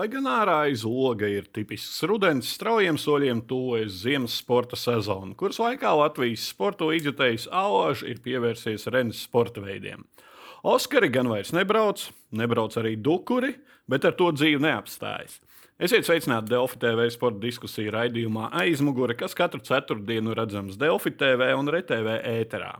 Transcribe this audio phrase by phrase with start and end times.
[0.00, 5.58] Lai gan ārā aiz loga ir tipisks rudens, straujiem soļiem tuvojas ziemas sporta sezona, kuras
[5.60, 10.06] laikā Latvijas sporta līdzjutējs Alaž ir pievērsies Rennes sporta veidiem.
[10.64, 13.52] Oskari gan vairs nebrauc, nebrauc arī dukuri,
[13.92, 15.36] bet ar to dzīve neapstājas.
[15.76, 21.68] Esiet sveicināti Delfi TV sporta diskusiju raidījumā aizmugure, kas katru ceturtdienu redzams Delfi TV un
[21.76, 22.72] RTV ēterā.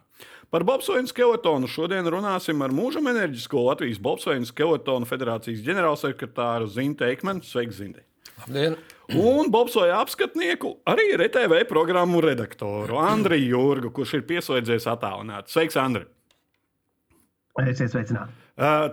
[0.50, 7.44] Par bobsleju skeletonu šodien runāsim ar mūžam enerģisko Latvijas bobsleju skeletonu federācijas ģenerālsekretāru Zintu Eikmanu.
[7.46, 8.00] Sveiki, Zinti!
[8.40, 8.74] Labdien!
[9.14, 15.54] Un bobsleja apskatnieku arī RTV programmu redaktoru Andriju Jurgu, kurš ir pieslēdzies attālināti.
[15.54, 16.08] Sveiks, Andri!
[17.62, 18.34] Esiet sveicināti!
[18.58, 18.88] Uh,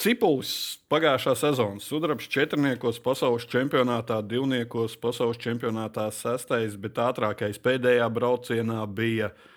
[0.00, 0.52] Cipulis
[0.92, 9.30] pagājušā sezonā sudrabs četrniekos pasaules čempionātā, divniekos pasaules čempionātā sestais, bet ātrākais pēdējā braucienā bija
[9.32, 9.48] uh,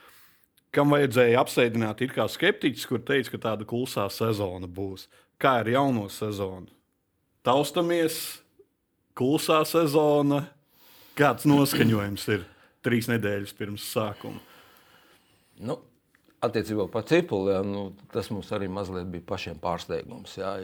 [0.74, 5.08] kam vajadzēja apsēdināt, ir kā skeptiķis, kur teica, ka tāda klusā sezona būs.
[5.42, 6.72] Kā ir jauno sezonu?
[7.46, 8.20] Taustamies,
[9.18, 10.46] klusā sezona.
[11.18, 12.46] Kāds noskaņojums ir
[12.86, 14.40] trīs nedēļas pirms sākuma?
[15.62, 15.78] Nu,
[16.44, 20.36] attiecībā par cipuli, ja, nu, tas mums arī mazliet bija pašiem pārsteigums.
[20.40, 20.56] Ja,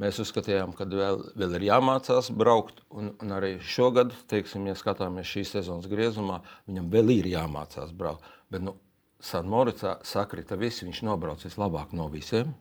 [0.00, 2.84] mēs uzskatījām, ka vēl, vēl ir jāmācās braukt.
[2.94, 6.40] Un, un arī šogad, teiksim, ja skatāmies šīs sezonas griezumā,
[6.70, 8.30] viņam vēl ir jāmācās braukt.
[8.52, 8.76] Bet, nu,
[9.24, 10.84] Sanmoricā sakrita visi.
[10.88, 12.52] Viņš nobrauc vislabāk no visiem.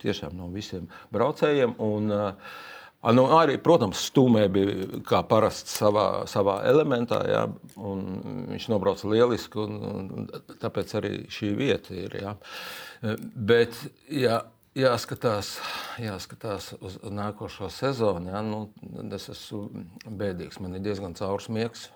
[0.00, 1.74] Tiešām no visiem braucējiem.
[1.84, 7.22] Un, uh, nu, arī, protams, stūmē bija kā parasti savā, savā elementā.
[7.28, 7.42] Jā,
[7.78, 10.28] viņš nobrauca lieliski, un, un
[10.60, 12.16] tāpēc arī šī vieta ir.
[12.22, 12.36] Jā.
[13.52, 13.76] Bet,
[14.12, 14.42] jā,
[14.78, 15.56] jāskatās,
[16.02, 18.32] jāskatās uz nākošo sezonu.
[18.32, 18.64] Jā, nu,
[19.16, 21.88] es esmu bēdīgs, man ir diezgan caursmiegs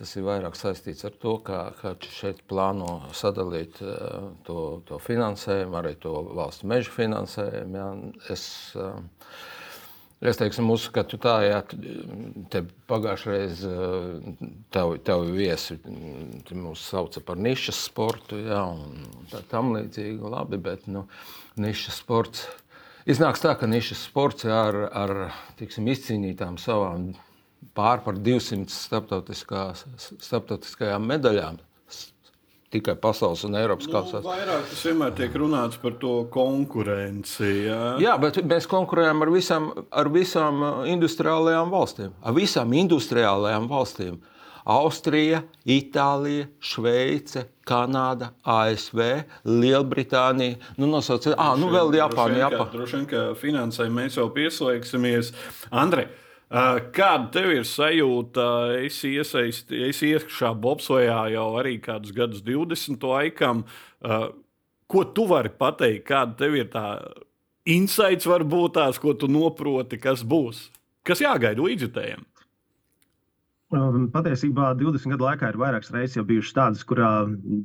[0.00, 5.76] Tas ir vairāk saistīts ar to, kā, kā šeit plāno sadalīt uh, to, to finansējumu,
[5.76, 7.76] arī to valsts meža finansējumu.
[7.76, 7.88] Ja.
[8.32, 8.46] Es,
[8.80, 8.96] uh,
[10.20, 11.60] Es teiksim, uzskatu, tā, ja
[12.52, 12.60] te
[12.92, 13.76] pagājušajā reizē
[14.68, 15.78] tev, tev viesi
[16.52, 21.06] mūs sauca par nišas sportu, ja, un tā tam līdzīgi, labi, bet nu,
[21.56, 22.44] nišas sports.
[23.08, 25.14] Iznāks tā, ka nišas sports ja, ar, ar
[25.56, 27.14] tiksim, izcīnītām savām
[27.76, 28.70] pār par 200
[30.20, 31.60] starptautiskajām medaļām.
[32.70, 34.22] Tikai pasaules un Eiropas nu, kausās.
[34.22, 37.48] Vairāk tas vienmēr tiek runāts par to konkurenci.
[37.66, 42.14] Jā, jā bet mēs konkurējam ar visām, ar visām uh, industriālajām valstīm.
[42.22, 44.20] Ar visām industriālajām valstīm.
[44.70, 49.02] Austrija, Itālija, Šveice, Kanāda, ASV,
[49.50, 50.60] Lielbritānija.
[50.78, 52.52] Nu, nosauciet, ah, nu vēl Japāna.
[52.70, 55.32] Droši vien, ka finansēm mēs jau pieslēgsimies.
[55.74, 56.06] Andrej,
[56.50, 58.44] Kāda tev ir sajūta?
[58.82, 63.62] Es iesaistīju iekšā bobsojā jau arī kādus gadus, 20 laikam.
[64.90, 66.08] Ko tu vari pateikt?
[66.08, 66.86] Kāda tev ir tā
[67.70, 70.66] insights, varbūt tās, ko tu noproti, kas būs?
[71.06, 72.26] Kas jāgaida līdzjutējiem?
[74.10, 77.10] Patiesībā 20 gadu laikā ir vairākas reizes bijušas tādas, kurā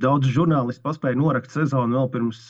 [0.03, 2.41] daudz žurnālisti paspēja norakt sezonu vēl pirms,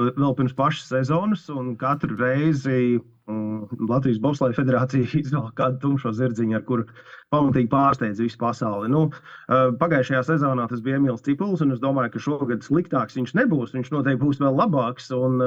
[0.00, 6.64] vēl pirms pašas sezonas, un katru reizi Latvijas Bobslēga federācija izvēlējās kādu tumšo zirdziņu, ar
[6.68, 6.84] kuru
[7.32, 8.90] pamatīgi pārsteidz visu pasauli.
[8.92, 9.06] Nu,
[9.80, 13.72] pagājušajā sezonā tas bija Emīls Cipuls, un es domāju, ka šogad sliktāks viņš nebūs.
[13.76, 15.08] Viņš noteikti būs vēl labāks.
[15.16, 15.40] Un,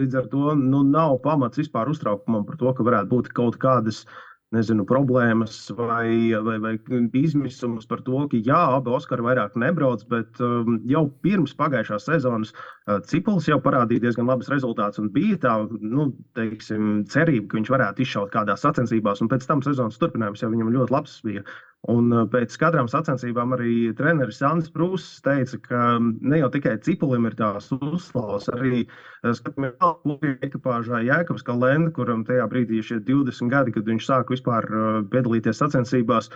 [0.00, 4.06] līdz ar to nu, nav pamats vispār uztraukumam par to, ka varētu būt kaut kādas
[4.54, 6.72] nezinu, problēmas vai, vai, vai
[7.20, 12.52] izmisums par to, ka jā, abi Oskari vairāk nebrauc, bet um, jau pirms pagājušās sezonas
[12.54, 17.74] uh, Cipuls jau parādīja diezgan labus rezultātus un bija tā nu, teiksim, cerība, ka viņš
[17.76, 21.46] varētu izšaut kādās sacensībās, un pēc tam sezonas turpinājums jau viņam ļoti labs bija.
[21.88, 26.74] Un uh, pēc katrām sacensībām arī treneris Jānis Prūss teica, ka um, ne jau tikai
[26.84, 28.82] cipulim ir tās uzslavas, arī
[29.24, 34.88] skatāmies ekipāžā Jēkabs Kalenda, kuram tajā brīdī ir 20 gadi, kad viņš sāka vispār uh,
[35.08, 36.28] piedalīties sacensībās.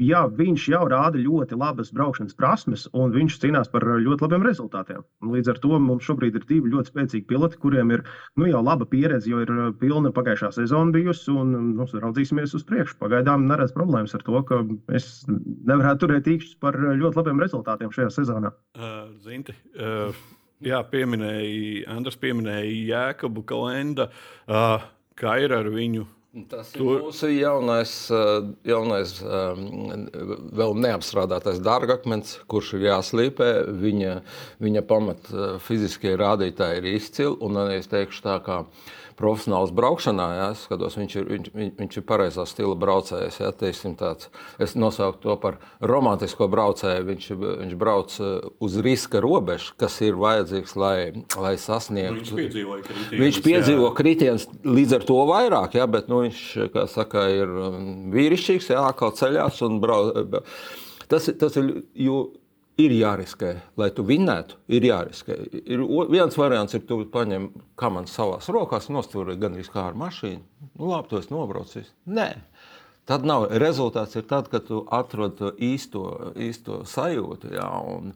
[0.00, 5.02] Jā, viņš jau rāda ļoti labas braukšanas prasmes, un viņš cīnās par ļoti labiem rezultātiem.
[5.34, 8.04] Līdz ar to mums šobrīd ir divi ļoti spēcīgi piloti, kuriem ir
[8.40, 9.52] nu, jau laba pieredze, jo ir
[9.82, 12.96] pilna pagājušā sezona bijusi, un nu, raudzīsimies uz priekšu.
[13.04, 14.60] Pagaidām neredz problēmas ar to, ka
[14.96, 18.52] es nevarētu turēt īkšķus par ļoti labiem rezultātiem šajā sezonā.
[18.78, 20.16] Uh, zinti, uh,
[20.64, 24.08] jā, pieminēja, Andrs pieminēja Jēkabu Kalenda.
[24.46, 24.84] Uh,
[25.18, 26.06] kā ir ar viņu?
[26.32, 27.02] Tas ir Tur...
[27.04, 28.30] mūsu jaunais, eh,
[28.64, 30.06] jaunais um,
[30.56, 33.50] vēl neapstrādātais dārgakmens, kurš ir jāslīpē.
[33.82, 34.14] Viņa,
[34.64, 37.36] viņa pamat eh, fiziskie rādītāji ir izcili.
[37.44, 38.62] Un es teikšu tā, ka
[39.18, 43.38] profesionāls braukšanā, ja, es skatos, viņš ir, viņš, viņš ir pareizā stila braucējs.
[43.42, 44.30] Ja, tāds,
[44.62, 47.04] es nosaucu to par romantisko braucēju.
[47.10, 50.96] Viņš, viņš brauc uz riska robežas, kas ir vajadzīgs, lai,
[51.36, 52.22] lai sasniegtu.
[52.22, 53.20] Viņš piedzīvo kritienus.
[53.26, 56.44] Viņš piedzīvo kritienus līdz ar to vairāk, ja, bet nu, viņš
[56.92, 60.38] saka, ir um, vīrišķīgs, jā, kā ceļās un brauc.
[61.10, 62.22] Tas, tas ir, jo
[62.80, 65.36] ir jāriskē, lai tu vinnētu, ir jāriskē.
[65.62, 65.82] Ir
[66.12, 70.70] viens variants, ir tu paņem kamanu savās rokās, nostūri gandrīz kā ar mašīnu.
[70.78, 71.92] Nu, labi, tu esi nobraucis.
[72.08, 72.30] Nē.
[73.08, 73.48] Tad nav.
[73.58, 76.04] Rezultāts ir tad, kad tu atrod to īsto,
[76.38, 77.50] īsto sajūtu.
[77.56, 78.12] Jā, un,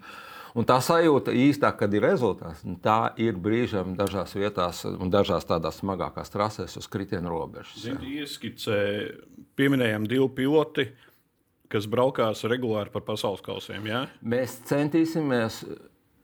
[0.57, 5.83] Un tā sajūta īstā, kad ir rezultāts, tā ir brīžiem dažās vietās, un dažās tādās
[5.83, 7.75] smagākās trasēs uz kritienu robežas.
[7.83, 8.79] Zini, ieskicē,
[9.61, 10.87] pieminējām divi piloti,
[11.69, 13.85] kas braukās regulāri par pasaules kausiem.
[13.91, 14.07] Ja?
[14.25, 15.61] Mēs centīsimies,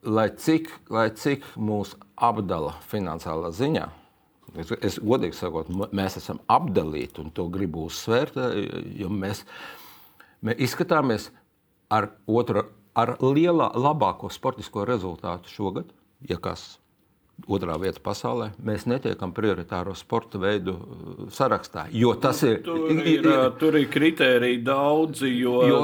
[0.08, 3.86] lai cik, lai cik mūs apdala finansiālā ziņā.
[4.56, 8.40] Es, es godīgi sakot, mēs esam apdalīti, un to gribu uzsvērt,
[8.96, 9.44] jo mēs,
[10.44, 11.28] mēs izskatāmies
[11.92, 15.92] ar otru ar lielā, labāko sportisko rezultātu šogad,
[16.28, 16.76] ja kas
[17.50, 21.86] otrā vieta pasaulē, mēs netiekam prioritāro sporta veidu uh, sarakstā.
[21.96, 22.60] Jo tas ir.
[22.62, 25.32] Tur ir, uh, tur ir kriteriji daudzi.
[25.40, 25.56] Jo...
[25.66, 25.80] jo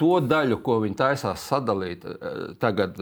[0.00, 2.96] to daļu, ko viņi taisās sadalīt uh, tagad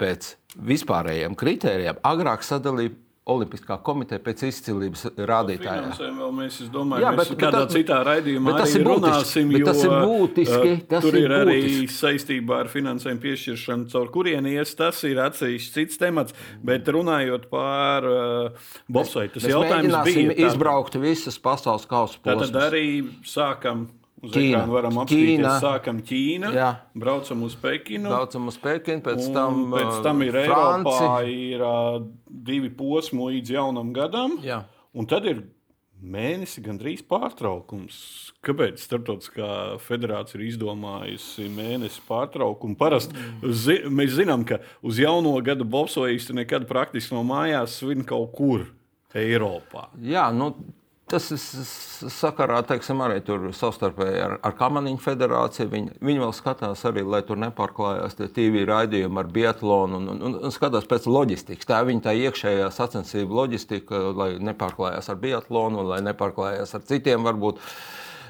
[0.00, 0.32] pēc
[0.70, 2.94] vispārējiem kritērijiem, agrāk sadalīja
[3.28, 5.90] Olimpiskā komiteja pēc izcilības rādītājiem.
[6.38, 9.92] Mēs domājam, Jā, bet, mēs kādā bet, citā raidījumā tas ir runāsim, jo, tas ir
[9.92, 10.72] būtiski.
[10.88, 11.96] Tas tur ir, ir arī būtiski.
[11.98, 16.36] saistībā ar finansējumu piešķiršanu, caur kurien ies, tas ir atsevišķs cits temats.
[16.64, 20.26] Bet runājot par uh, bobsaitu, tas mēs jautājums bija.
[20.32, 22.54] Mēs izbraukt visas pasaules kausa posmas.
[22.54, 22.86] Tad arī
[23.28, 23.88] sākam
[24.22, 24.64] Uz Ķīna.
[24.66, 25.52] varam Ķīna.
[25.62, 26.72] sākam Ķīnu, Jā.
[26.98, 28.08] braucam uz Pekinu.
[28.10, 31.36] Braucam uz Pekinu, pēc tam, pēc tam ir uh, Eiropā Franci.
[31.52, 34.38] ir uh, divi posmi līdz jaunam gadam.
[34.42, 34.64] Jā.
[34.98, 35.44] Un tad ir
[36.02, 37.96] mēnesi gandrīz pārtraukums.
[38.46, 42.76] Kāpēc Startautiskā federācija ir izdomājusi mēnesi pārtraukumu?
[42.78, 43.14] Parasti
[43.50, 48.66] zi mēs zinām, ka uz jauno gadu bobsojisti nekad praktiski no mājās svin kaut kur
[49.14, 49.88] Eiropā.
[50.04, 50.52] Jā, nu,
[51.08, 51.28] Tas
[52.12, 53.20] sakarā teiksim, arī
[53.56, 55.68] savstarpēji ar, ar Kamaniņu federāciju.
[55.72, 60.54] Viņi, viņi vēl skatās arī, lai tur nepārklājās TV raidījumi ar biatlonu un, un, un
[60.54, 61.68] skatās pēc loģistikas.
[61.68, 67.24] Tā ir viņa tā iekšējā sacensību loģistika, lai nepārklājās ar biatlonu, lai nepārklājās ar citiem.
[67.28, 67.64] Varbūt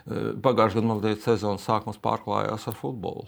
[0.09, 3.27] Eh, pagājušajā gadā sezonas sākums pārklājās ar futbolu.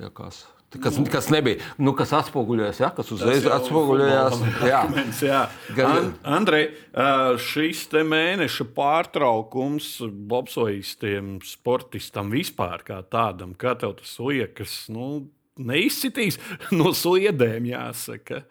[0.00, 0.46] Ja kas,
[0.80, 4.40] kas, kas nebija, nu, kas atspoguļojās, ja, kas uzreiz atspoguļojās.
[4.64, 4.80] Jā.
[5.26, 5.42] jā.
[5.84, 6.70] An Andrej,
[7.44, 9.94] šis mēneša pārtraukums
[10.32, 15.28] bobsojistiem, sportistam vispār kā tādam, kā tev tas liekas, nu,
[15.60, 16.40] neizsitīs
[16.78, 18.44] no sliedēm, jāsaka.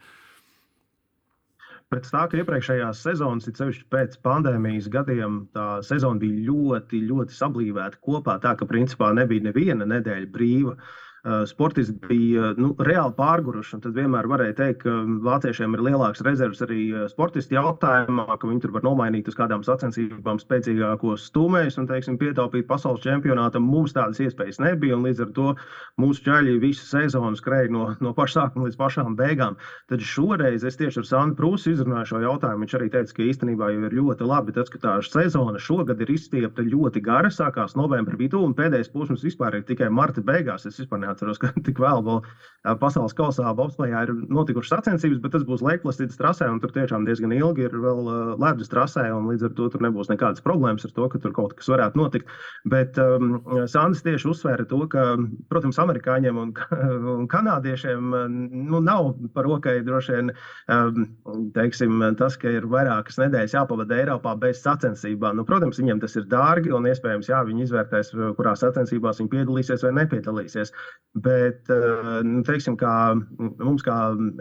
[1.92, 7.36] Pēc tā, ka iepriekšējās sezonas, it sevišķi pēc pandēmijas gadiem, tā sezona bija ļoti, ļoti
[7.36, 8.38] sablīvēta kopā.
[8.40, 10.78] Tā ka principā nebija neviena nedēļa brīva.
[10.78, 13.78] Uh, Sportisti bija nu, reāli pārguruši.
[13.84, 18.64] Tad vienmēr varēja teikt, ka vāciešiem ir lielāks rezerves arī uh, sportistu jautājumā, ka viņi
[18.64, 23.68] tur var nomainīt uz kādām sacensībām spēcīgākos stūmējus un teiksim, pietaupīt pasaules čempionātam.
[23.70, 24.98] Mums tādas iespējas nebija.
[24.98, 25.48] un Līdz ar to
[26.02, 29.60] mūsu ķēļi visu sezonu skrēja no, no paša sākuma līdz pašām beigām.
[29.94, 32.66] Tad šoreiz es tieši ar Sandu Prūsu izrunāju šo jautājumu.
[32.66, 36.16] Viņš arī teica, ka īstenībā jau ir ļoti labi tas, ka tā sezona šogad ir
[36.18, 37.30] izstiepta ļoti gara.
[37.30, 40.66] Sākās novembra vidū un pēdējais posms vispār ir tikai marta beigās.
[40.66, 42.24] Es vispār neatceros, ka tik vēl vēl
[42.82, 47.34] pasaules kausā bobslējā ir notikušas sacensības, bet tas būs Leikplastītas trasē un tur tiešām diezgan
[47.34, 51.08] ilgi ir vēl ledus trasē un līdz ar to tur nebūs nekādas problēmas ar to,
[51.10, 52.30] ka tur kaut kas varētu notikt.
[52.70, 53.40] Bet um,
[53.72, 55.16] Sandis tieši uzsvēra to, ka,
[55.50, 56.54] protams, amerikāņiem un,
[57.16, 58.14] un kanādiešiem
[58.70, 61.10] nu, nav par rokai droši vien um,
[61.58, 65.40] teiksim, tas, ka ir vairākas nedēļas jāpavada Eiropā bez sacensībām.
[65.40, 69.86] Nu, protams, viņiem tas ir dārgi un iespējams, jā, viņi izvērtēs, kurās sacensībās viņi piedalīsies
[69.88, 70.76] vai nepiedalīsies.
[71.12, 73.12] Bet, uh, nu, teiksim, kā
[73.60, 73.96] mums, kā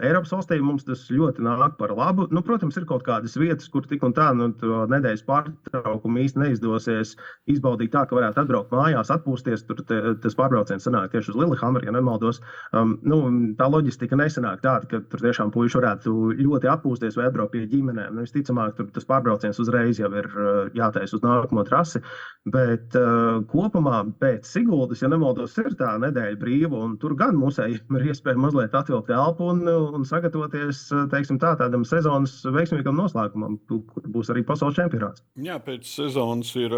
[0.07, 2.29] Eiropas valstīm, mums tas ļoti nāk par labu.
[2.31, 4.47] Nu, protams, ir kaut kādas vietas, kur tik un tā nu,
[4.87, 7.17] nedēļas pārtraukumu īsti neizdosies
[7.51, 9.65] izbaudīt tā, ka varētu atbraukt mājās, atpūsties.
[9.67, 12.39] Tur te, tas pārbrauciens sanāk tieši uz Lillehammeru, ja nemaldos.
[12.71, 13.19] Um, nu,
[13.59, 18.15] tā loģistika nesanāk tāda, ka tur tiešām puiši varētu ļoti atpūsties vai atbraukt pie ģimenēm.
[18.15, 21.99] Nu, visticamāk, tur tas pārbrauciens uzreiz jau ir uh, jātaisa uz nākamo trasi.
[22.47, 27.97] Bet uh, kopumā pēc Siguldas, ja nemaldos, ir tā nedēļa brīva, un tur gan musējiem
[27.97, 34.05] ir iespēja mazliet atvilkt elpu un, un sagatavoties teiksim, tā, tādam sezonas veiksmīgam noslēgumam, kur
[34.11, 35.23] būs arī pasaules čempionāts.
[35.41, 36.75] Jā, pēc sezonas ir,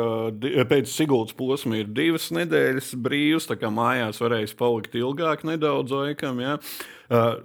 [0.70, 6.42] pēc Siguldas posma ir divas nedēļas brīvs, tā kā mājās varēs palikt ilgāk nedaudz laikam.
[6.44, 6.58] jā.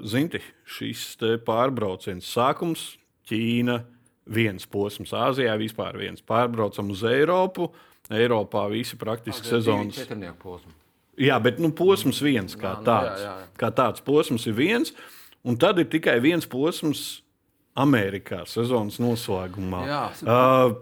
[0.06, 2.94] Zinti, šis te pārbrauciens sākums
[3.28, 3.82] Ķīna,
[4.32, 7.68] viens posms Āzijā, vispār viens pārbraucam uz Eiropu.
[8.08, 9.99] Eiropā visi praktiski sezonas.
[9.99, 10.77] četrnieku posmu.
[11.19, 13.23] Jā, bet nu, posms viens kā Jā, nu, tāds.
[13.25, 13.47] jā, jā.
[13.59, 14.93] Kā tāds posms ir viens,
[15.45, 17.23] un tad ir tikai viens posms
[17.79, 19.83] Amerikā sezonas noslēgumā.
[19.87, 20.03] Jā.
[20.23, 20.77] Uh,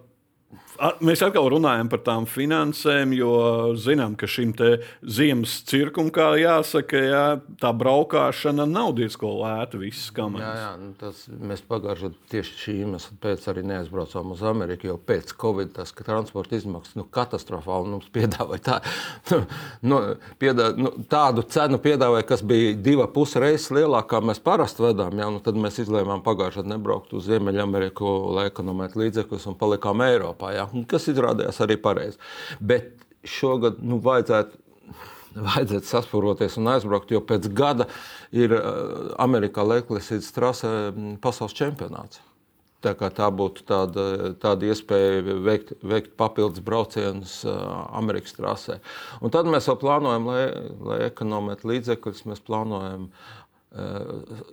[1.04, 3.33] Mēs atkal runājam par tām finansēm, jo
[3.80, 4.52] zinām, ka šim
[5.02, 7.25] ziemas cirkam, kā jāsaka, jā,
[7.61, 9.80] tā braukšana nav diezgan lēta.
[9.80, 14.90] Jā, jā nu tas, mēs pagājušajā gadā tieši šī iemesla pēc arī neaizbraucām uz Ameriku,
[14.90, 18.78] jo pēc Covid tas transporta izmaksas nu, katastrofāli mums piedāvāja tā,
[19.90, 20.00] nu,
[20.40, 25.16] piedā, nu, tādu cenu, piedāvāja, kas bija divas puses reizes lielākā, kā mēs parasti vedām.
[25.18, 30.04] Jā, nu, tad mēs izlēmām pagājušajā gadā nebraukt uz Ziemeļameriku, lai ekonomētu līdzekļus un palikām
[30.06, 30.52] Eiropā.
[30.54, 32.20] Jā kas izrādījās arī pareizi.
[32.61, 32.94] Bet
[33.26, 34.62] šogad nu, vajadzētu
[35.37, 37.88] vajadzētu saspūroties un aizbraukt, jo pēc gada
[38.32, 42.23] ir uh, Amerikā Leklīsīs trasē mm, pasaules čempionāts.
[42.85, 44.02] Tā, tā būtu tāda,
[44.40, 47.56] tāda iespēja veikt, veikt papildus braucienus uh,
[47.99, 48.78] Amerikas trasē.
[49.25, 50.44] Un tad mēs vēl plānojam, lai,
[50.90, 54.44] lai ekonomētu līdzekļus, mēs plānojam uh,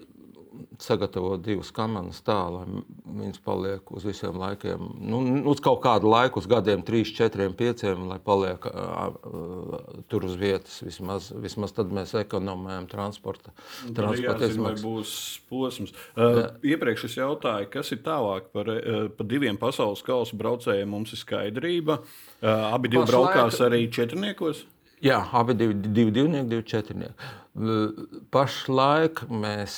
[0.82, 2.64] sagatavot divas kamanas tā, lai
[3.04, 7.86] viņas paliek uz visiem laikiem, nu, uz kaut kādu laiku, uz gadiem, 3, 4, 5,
[8.10, 10.80] lai paliek uh, tur uz vietas.
[10.86, 13.54] Vismaz, vismaz tad mēs ekonomējam transporta,
[13.90, 14.86] transporta izmaksas.
[14.86, 15.16] būs
[15.50, 15.96] posms.
[16.14, 20.90] Uh, iepriekš es jautāju, kas ir tālāk par, uh, par diviem pasaules kausa braucējiem.
[20.94, 22.02] Mums ir skaidrība.
[22.44, 24.68] Uh, abi divi braukās arī četrniekos.
[25.04, 27.32] Jā, abi divi, divi divnieki, divi četrnieki.
[28.34, 29.74] Pašlaik mēs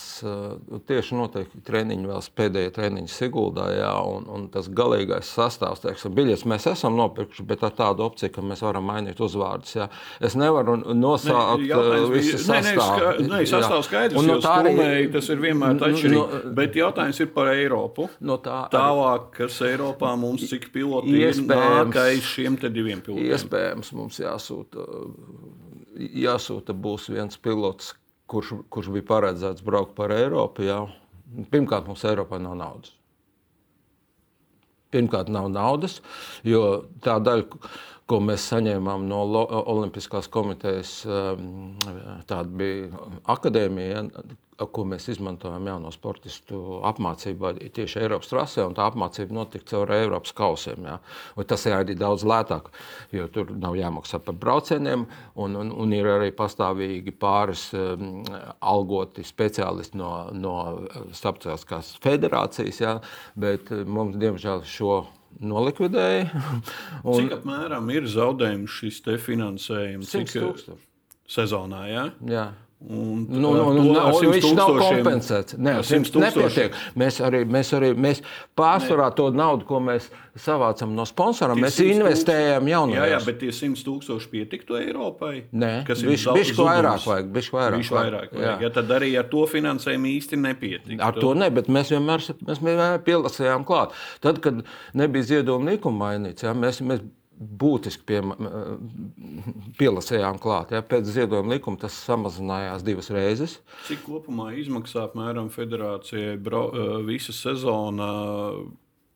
[0.87, 6.45] tieši noteikti treniņu vēl pēdējie treniņi Siguldā, jā, un, un tas galīgais sastāvs, teiksim, biļetes
[6.47, 9.73] mēs esam nopirkuši, bet ar tādu opciju, ka mēs varam mainīt uzvārdus.
[9.75, 9.89] Jā.
[10.23, 13.25] Es nevaru nosaukt ne, visu sastāvu.
[13.25, 16.15] Nē, nē sastāvs skaidrs, un no tā arī spulmēji, tas ir vienmēr atšķirīgi.
[16.15, 18.07] No, bet jautājums ir par Eiropu.
[18.23, 23.35] No tā Tālāk, kas Eiropā mums cik piloti ir nākais šiem te diviem pilotiem?
[23.35, 24.87] Iespējams, mums jāsūta
[25.95, 27.93] jāsūta būs viens pilots,
[28.31, 30.65] kurš, kurš bija paredzēts braukt par Eiropu.
[30.67, 30.83] Jā.
[31.51, 32.93] Pirmkārt, mums Eiropā nav naudas.
[34.93, 35.99] Pirmkārt, nav naudas,
[36.47, 36.61] jo
[37.03, 37.59] tā daļa,
[38.07, 39.23] ko mēs saņēmām no
[39.73, 41.01] Olimpiskās komitejas,
[42.29, 44.05] tāda bija akadēmija,
[44.55, 50.31] ko mēs izmantojam jauno sportistu apmācībā tieši Eiropas trasē, un tā apmācība notika caur Eiropas
[50.35, 50.87] kausiem.
[51.47, 52.69] Tas ir arī daudz lētāk,
[53.15, 58.23] jo tur nav jāmaksā par braucieniem, un, un, un ir arī pastāvīgi pāris um,
[58.63, 60.55] algoti speciālisti no, no
[61.15, 62.97] starptautiskās federācijas, jā,
[63.35, 65.03] bet uh, mums, diemžēl, šo
[65.43, 66.29] nolikvidēja.
[67.03, 70.15] un, Cik apmēram ir zaudējums šis finansējums?
[70.15, 70.77] Cik
[71.27, 71.87] sezonā?
[71.89, 72.05] Jā?
[72.29, 72.45] jā.
[72.85, 75.55] Un, nu, nu, nu, nu, viņš nav kompensēts.
[75.57, 76.75] Nē, tas nepietiek.
[76.99, 78.21] Mēs arī, mēs arī mēs
[78.57, 82.99] pārsvarā to naudu, ko mēs savācam no sponsoriem, mēs investējam jaunajos.
[82.99, 85.33] Jā, jā, bet tie 100 tūkstoši pietiktu Eiropai?
[85.55, 87.33] Nē, kas ir bišķi vairāk vajag.
[87.39, 88.45] Bišķi vairāk, bišķi vairāk vajag.
[88.45, 88.55] Jā.
[88.67, 91.01] Ja, tad arī ar to finansējumu īsti nepietika.
[91.09, 93.97] Ar to ne, bet mēs vienmēr, mēs vienmēr pielasījām klāt.
[94.21, 94.61] Tad, kad
[94.93, 97.01] nebija ziedojuma likuma mainīts, jā, mēs, mēs
[97.35, 98.21] būtiski pie,
[99.79, 100.71] pielasījām klāt.
[100.75, 100.83] Ja?
[100.85, 103.59] Pēc ziedojuma likuma tas samazinājās divas reizes.
[103.89, 106.67] Cik kopumā izmaksā apmēram federācijai bro,
[107.07, 108.09] visa sezona?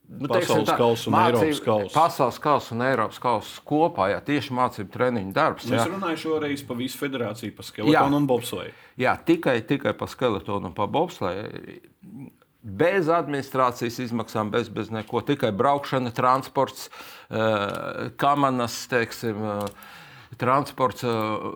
[0.09, 1.93] Nu, pasaules tā, kausa un mācību, Eiropas kausa.
[1.93, 5.67] Pasaules kausa un Eiropas kausa kopā, jā, tieši mācību treniņu darbs.
[5.69, 5.83] Jā.
[5.83, 8.73] Es runāju šoreiz par visu federāciju, par skeletonu un bobsleju.
[8.97, 11.45] Jā, tikai, tikai par skeletonu un par bobsleju
[12.61, 15.21] bez administrācijas izmaksām, bez, bez neko.
[15.25, 16.89] Tikai braukšana, transports,
[17.29, 21.47] eh, kamanas, teiksim, eh, transports, eh,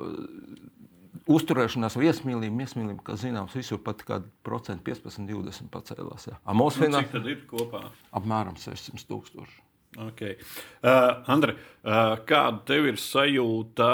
[1.27, 6.27] uzturēšanās viesmīlība, viesmīlība, kas zināms, visur pat kāda procenta 15, 20 pacēlās.
[6.45, 7.85] Mūsu nu, finanses tad ir kopā?
[8.13, 9.61] Apmēram 600 tūkstoši.
[9.93, 10.37] Okay.
[10.81, 13.91] Uh, Andra, uh, kāda tev ir sajūta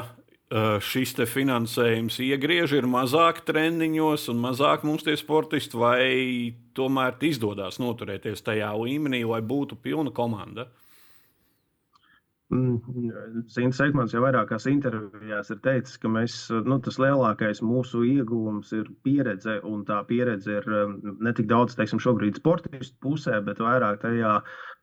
[0.50, 8.42] šis finansējums iegriež, ir mazāk treniņos un mazāk mums tie sportisti, vai tomēr izdodas noturēties
[8.42, 10.66] tajā līmenī, lai būtu pilna komanda?
[12.50, 18.90] Mm, Ekmans jau vairākās intervijās ir teicis, ka mēs, nu, tas lielākais mūsu ieguvums ir
[19.06, 20.96] pieredze, un tā pieredze ir eh,
[21.28, 24.40] ne tik daudz, teiksim, šobrīd sportistu pusē, bet vairāk tajā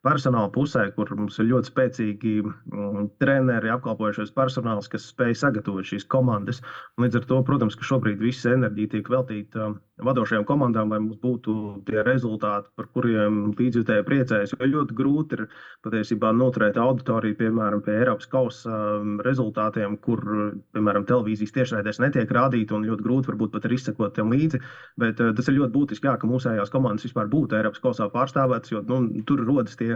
[0.07, 6.07] personāla pusē, kur mums ir ļoti spēcīgi mm, treneri, apkalpojušies personāls, kas spēj sagatavot šīs
[6.13, 6.63] komandas.
[6.97, 11.17] Un līdz ar to, protams, ka šobrīd visa enerģija tiek veltīta vadošajām komandām, lai mums
[11.23, 11.53] būtu
[11.89, 14.53] tie rezultāti, par kuriem līdzjutēji priecājas.
[14.53, 15.45] Jo ļoti grūti ir
[15.87, 20.21] patiesībā noturēt auditoriju, piemēram, pie Eiropas kausa um, rezultātiem, kur,
[20.77, 24.61] piemēram, televīzijas tiešraidēs netiek rādīta un ļoti grūti varbūt pat ir izsekot tam līdzi.
[25.01, 28.75] Bet uh, tas ir ļoti būtiski, jā, ka mūsējās komandas vispār būtu Eiropas kausā pārstāvētas,
[28.75, 29.96] jo nu, tur rodas tie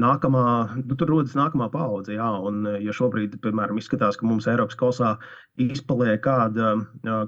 [0.00, 0.44] nākamā,
[0.82, 2.14] nu, tur rodas nākamā paudze.
[2.16, 5.16] Jā, un, ja šobrīd, piemēram, izskatās, ka mums Eiropas kausā
[5.60, 6.74] izpaliek kāda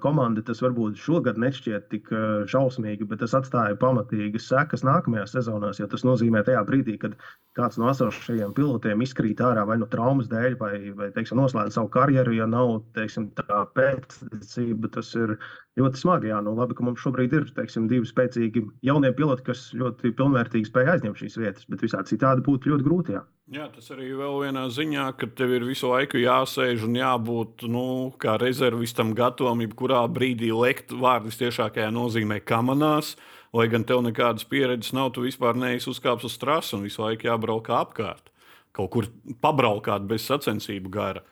[0.05, 2.11] komanda, tas varbūt šogad nešķiet tik
[2.53, 5.81] šausmīgi, bet tas atstāja pamatīgas sekas nākamajās sezonās.
[5.81, 7.17] Jo tas nozīmē tajā brīdī, kad
[7.59, 11.89] kāds no esošajiem pilotiem izkrīt ārā vai no traumas dēļ, vai, vai teiksim, noslēdz savu
[11.95, 15.39] karjeru, ja nav teiksim, tā pēctecība, tas ir
[15.79, 16.31] ļoti smagi.
[16.33, 20.69] Jā, nu, labi, ka mums šobrīd ir teiksim, divi spēcīgi jaunie piloti, kas ļoti pilnvērtīgi
[20.69, 23.15] spēj aizņemt šīs vietas, bet visādi citādi būtu ļoti grūti.
[23.15, 23.25] Jā.
[23.49, 27.85] Jā, tas arī vēl vienā ziņā, ka tev ir visu laiku jāsēž un jābūt nu,
[28.21, 33.15] kā rezervistam gatavam, jebkurā brīdī lekt vārdus tiešākajā nozīmē kamanās.
[33.57, 37.31] Lai gan tev nekādas pieredzes nav, tu vispār neesi uzkāpis uz trases un visu laiku
[37.31, 38.29] jābrauk apkārt.
[38.77, 39.09] Kaut kur
[39.41, 41.25] pabraukāt bez sacensību gara.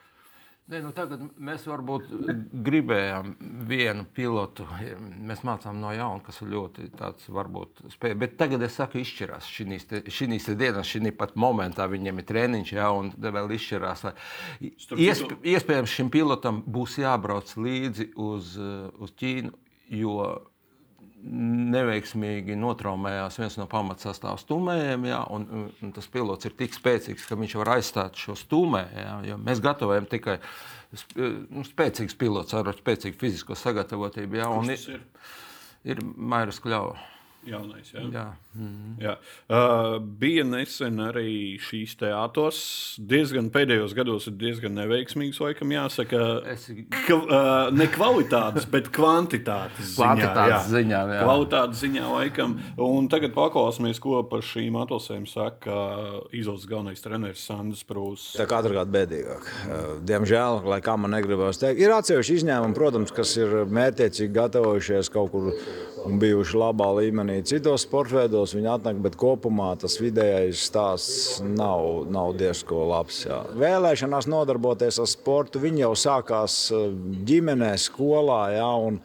[0.66, 2.08] Ne, nu tagad mēs varbūt
[2.66, 3.37] gribējām
[3.68, 4.64] vienu pilotu.
[4.99, 8.16] Mēs mācām no jauna, kas ir ļoti tāds, varbūt, spēj.
[8.18, 13.12] Bet tagad es saku, izšķirās šīs dienas, šī pat momentā viņiem ir treniņš, jā, un
[13.14, 14.02] vēl izšķirās.
[14.99, 19.54] Iesp, iespējams, šim pilotam būs jābrauc līdzi uz, uz Ķīnu,
[20.02, 20.18] jo
[21.25, 25.46] neveiksmīgi notraumējās viens no pamatsastāvā stūmējiem, jā, un,
[25.82, 29.38] un tas pilots ir tik spēcīgs, ka viņš var aizstāt šo stūmēju.
[29.42, 30.38] Mēs gatavojam tikai
[31.16, 34.38] nu, spēcīgs pilots ar spēcīgu fizisko sagatavotību.
[34.38, 35.04] Jā, un ir,
[35.88, 37.15] ir Mairas Kļava.
[37.47, 38.00] Jaunais, ja?
[38.00, 38.26] Jā.
[38.55, 39.05] Mm -hmm.
[39.05, 39.15] Jā.
[39.49, 42.59] Uh, bija nesen arī šīs teātros.
[42.99, 46.43] Diezgan pēdējos gados ir diezgan neveiksmīgs, laikam, jāsaka.
[46.53, 46.71] Es...
[47.07, 49.97] Ka, uh, ne kvalitātes, bet kvantitātes ziņā.
[49.97, 50.73] Kvantitātes jā.
[50.75, 51.23] ziņā, jā.
[51.23, 52.59] Kvalitātes ziņā, laikam.
[52.79, 55.76] Un tagad paklausīsimies, ko par šīm atlasēm saka
[56.33, 58.37] izlases galvenais treneris Sandrs Prūss.
[58.37, 59.50] Tā katru gadu bēdīgāk.
[60.07, 65.31] Diemžēl, lai kā man negribas teikt, ir atsevišķi izņēmumi, protams, kas ir mērķiecīgi gatavojušies kaut
[65.31, 65.53] kur
[66.07, 67.36] un bijuši labā līmenī.
[67.45, 73.25] Citos sporta veidos viņi atnāk, bet kopumā tas vidējais stāsts nav, nav diezgan labs.
[73.26, 73.43] Jā.
[73.59, 76.88] Vēlēšanās nodarboties ar sportu viņi jau sākās eh,
[77.28, 78.43] ģimenē, skolā.
[78.56, 79.00] Jā, un,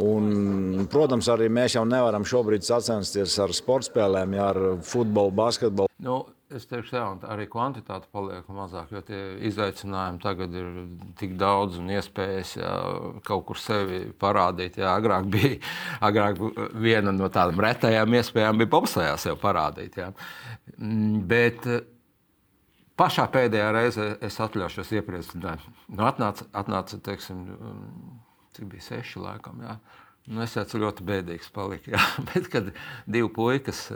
[0.00, 5.90] Un, protams, arī mēs jau nevaram šobrīd sacensties ar sporta spēlēm, ja ar futbolu, basketbolu.
[6.00, 10.70] Nu, Es teikšu, jā, arī kvantitāte paliek mazāk, jo tie izaicinājumi tagad ir
[11.20, 12.72] tik daudz un iespējas jā,
[13.26, 14.80] kaut kur sevi parādīt.
[14.82, 15.60] Jā, agrāk bija
[16.08, 16.40] agrāk
[16.74, 20.00] viena no tādām retajām iespējām, bija popsējā sev parādīt.
[20.02, 20.10] Jā.
[20.74, 21.70] Mm, bet
[22.98, 25.62] pašā pēdējā reizē es atļaušos iepriecināt.
[25.86, 27.44] Nu, atnāca, atnāca teiksim,
[28.58, 29.62] cik bija seši laikam.
[29.68, 29.78] Jā.
[30.26, 31.94] Nu, es teicu, ļoti bēdīgs palika.
[31.94, 32.02] Jā.
[32.32, 32.74] Bet, kad
[33.06, 33.86] divi puikas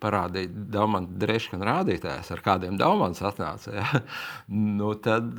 [0.00, 4.00] parādīja Daumanta dreškana rādītājs, ar kādiem Daumans atnāca, ja?
[4.48, 5.30] nu, tad,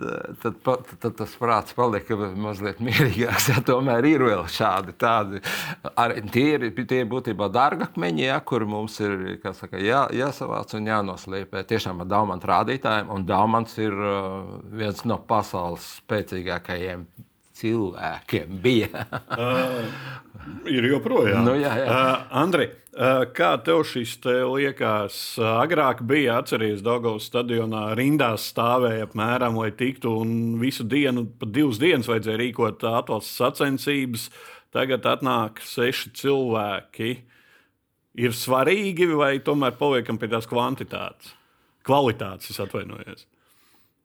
[0.43, 3.49] tad, tad, tad tas prāts palika mazliet mierīgāks.
[3.51, 3.63] Ja?
[3.71, 5.41] Tomēr ir vēl šādi tādi,
[5.95, 8.39] ar, tie ir, tie būtībā dārgakmeņi, ja?
[8.45, 9.17] kur mums ir
[9.57, 15.19] saka, jā, jāsavāc un jānoslēpē tiešām ar Daumanta rādītājiem, un Daumants ir uh, viens no
[15.27, 17.07] pasaules spēcīgākajiem
[17.61, 19.05] cilvēkiem bija.
[19.37, 19.79] uh,
[20.69, 21.45] ir joprojām.
[21.45, 21.87] Nu, jā, jā.
[21.87, 25.17] Uh, Andri, uh, kā tev šis te liekas?
[25.39, 31.53] Uh, agrāk bija atceries Dogos stadionā, rindās stāvēja apmēram, lai tiktu, un visu dienu, pat
[31.55, 34.29] divas dienas vajadzēja rīkot atlases sacensības.
[34.71, 37.11] Tagad atnāk seši cilvēki.
[38.23, 41.33] Ir svarīgi, vai tomēr paliekam pie tās kvantitātes?
[41.87, 43.25] Kvalitātes, es atvainojos.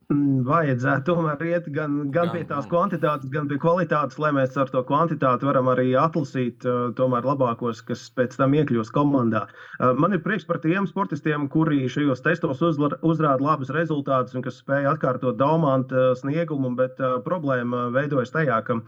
[0.07, 4.69] Mm, vajadzētu tomēr iet gan, gan pie tās kvantitātes, gan pie kvalitātes, lai mēs ar
[4.71, 9.43] to kvantitāti varam arī atlasīt uh, tomēr labākos, kas pēc tam iekļūst komandā.
[9.81, 14.61] Uh, man ir prieks par tiem sportistiem, kuri šajos testos uzrāda labus rezultātus un kas
[14.63, 18.79] spēja atkārtot Daumanta sniegumu, bet uh, problēma veidojas tajā, ka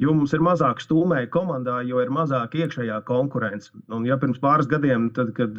[0.00, 3.68] Jo mums ir mazāk stūmēji komandā, jo ir mazāk iekšējā konkurence.
[3.92, 5.58] Un, ja pirms pāris gadiem, tad, kad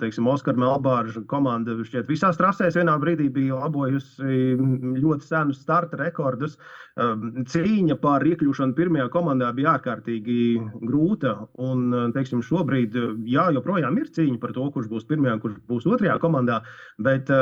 [0.00, 4.54] teiksim, Oskara Melbārža komanda šķiet visās trasēs vienā brīdī bija labojusi
[5.02, 6.54] ļoti senus starta rekordus,
[6.94, 10.38] cīņa par iekļūšanu pirmajā komandā bija ārkārtīgi
[10.86, 11.34] grūta.
[11.60, 12.96] Un, teiksim, šobrīd,
[13.28, 16.60] jā, joprojām ir cīņa par to, kurš būs pirmajā kurš būs otrajā komandā,
[17.02, 17.32] bet,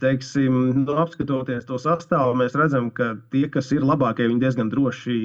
[0.00, 5.18] teiksim, nu, apskatoties to sastāvu, mēs redzam, ka tie, kas ir labākie, viņi diezgan droši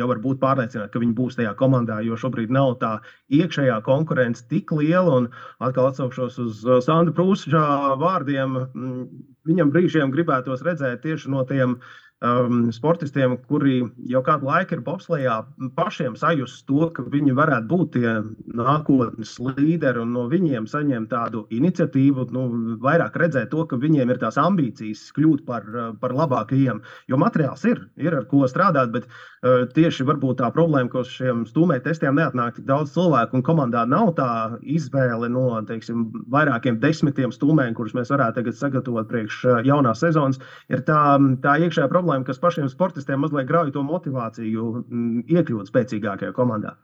[0.00, 2.92] jau var būt pārliecināti, ka viņi būs tajā komandā, jo šobrīd nav tā
[3.36, 5.22] iekšējā konkurence tik liela.
[5.22, 5.28] Un
[5.62, 7.64] atkal atsaukšos uz uh, Sandra Prūsčā
[8.00, 8.56] vārdiem.
[8.74, 9.02] Mm,
[9.48, 11.78] viņam brīžiem gribētos redzēt tieši no tiem
[12.20, 13.80] um, sportistiem, kuri
[14.10, 15.36] jau kādu laiku ir bobslējā,
[15.76, 18.14] pašiem sajust to, ka viņi varētu būt tie
[18.56, 22.44] nākotnes līderi un no viņiem saņemt tādu iniciatīvu, nu,
[22.84, 25.66] vairāk redzēt to, ka viņiem ir tās ambīcijas kļūt par,
[26.00, 26.82] par labākajiem.
[27.10, 31.12] Jo materiāls ir, ir ar ko strādāt, bet uh, tieši varbūt tā problēma, ka uz
[31.16, 34.30] šiem stūmēju testiem neatnāk tik daudz cilvēku un komandā nav tā
[34.60, 40.40] izvēle no teiksim, vairākiem desmitiem stūmējiem, kurus mēs varētu tagad sagatavot priekš jaunās sezonas,
[40.72, 41.00] ir tā,
[41.44, 46.76] tā iekšējā problēma problēma, kas pašiem sportistiem mazliet grauj to motivāciju mm, iekļūt spēcīgākajā komandā.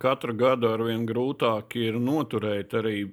[0.00, 3.10] Katru gadu ar vien grūtāk ir noturēt arī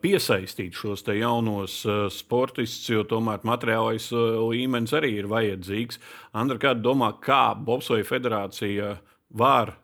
[0.00, 6.00] piesaistīt šos jaunos sportistus, jo tomēr materiālais līmenis arī ir vajadzīgs.
[6.32, 8.96] Andra, kā domā, kā Bobsleja federācija
[9.30, 9.76] var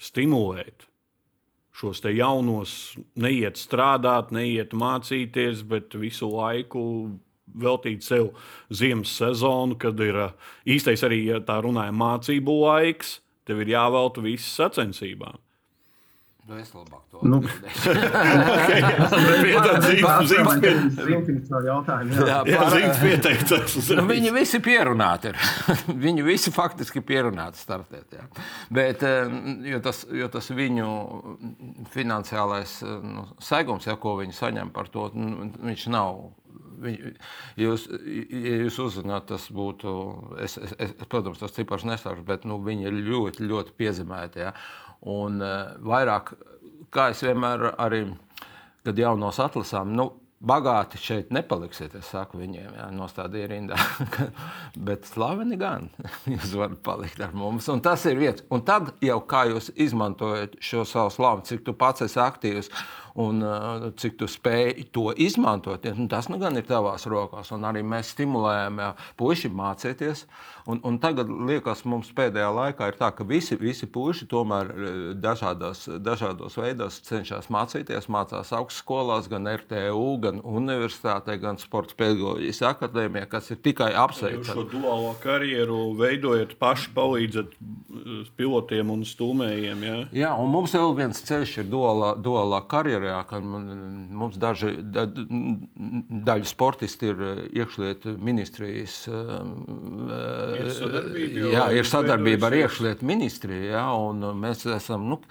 [0.00, 0.88] stimulēt
[1.76, 6.82] šos jaunos, neiet strādāt, neiet mācīties, bet visu laiku
[7.54, 8.32] veltīt sev
[8.74, 10.18] ziemas sezonu, kad ir
[10.68, 15.38] īstais arī, ja tā runājam, mācību laiks, tev ir jāvelta visas sacensībām.
[16.46, 17.40] Nu, es labāk to nu.
[23.18, 23.58] pateicu.
[24.06, 25.40] Viņi visi pierunāti ir.
[26.06, 28.14] viņi visi faktiski pierunāti startēt.
[28.14, 28.28] Jā.
[28.78, 29.02] Bet
[29.72, 30.86] jo tas, jo tas viņu
[31.96, 36.28] finansiālais nu, segums, ja, ko viņi saņem par to, nu, viņš nav
[36.82, 37.12] Viņi,
[37.60, 39.94] jūs, ja jūs uzzināt, tas būtu,
[40.44, 44.44] es, es, es, protams, tas cipars nesāks, bet nu, viņi ir ļoti, ļoti piezemēti.
[44.46, 44.52] Ja?
[45.12, 46.34] Un uh, vairāk,
[46.94, 48.04] kā es vienmēr arī,
[48.86, 50.10] kad jaunos atlasām, nu,
[50.46, 53.78] bagāti šeit nepaliksiet, es saku viņiem, jā, nostādiet rindā.
[54.88, 55.88] Bet slaveni gan,
[56.34, 57.68] jūs varat palikt ar mums.
[57.72, 58.44] Un tas ir vietas.
[58.52, 62.70] Un tad jau kā jūs izmantojat šo savu slavu, cik tu pats esi aktīvs
[63.16, 67.52] un uh, cik tu spēj to izmantot, ja, nu, tas nu gan ir tavās rokās.
[67.56, 70.26] Un arī mēs stimulējam ja, puiši mācīties.
[70.66, 74.72] Un, un tagad liekas, mums pēdējā laikā ir tā, ka visi, visi puiši tomēr
[75.22, 83.28] dažādos, dažādos veidos cenšas mācīties, mācās augstskolās, gan RTU, gan universitātē, gan sporta pedagoģijas akadēmijā,
[83.30, 84.42] kas ir tikai apsveicami.
[84.42, 87.54] Jūs šo duālo karjeru veidojat paši, palīdzat
[88.36, 89.86] pilotiem un stūmējiem.
[89.86, 89.96] Ja?
[90.24, 95.04] Jā, un mums vēl viens ceļš ir duālā, duālā karjera Korea, ka mums daži, da,
[95.06, 98.96] daļa sportisti ir eh, iekšlietu ministrijas.
[99.06, 105.06] Ir eh, sadarbība, jā, ir sadarbība ar iekšlietu ministriju, jā, un mēs esam.
[105.12, 105.22] Nu,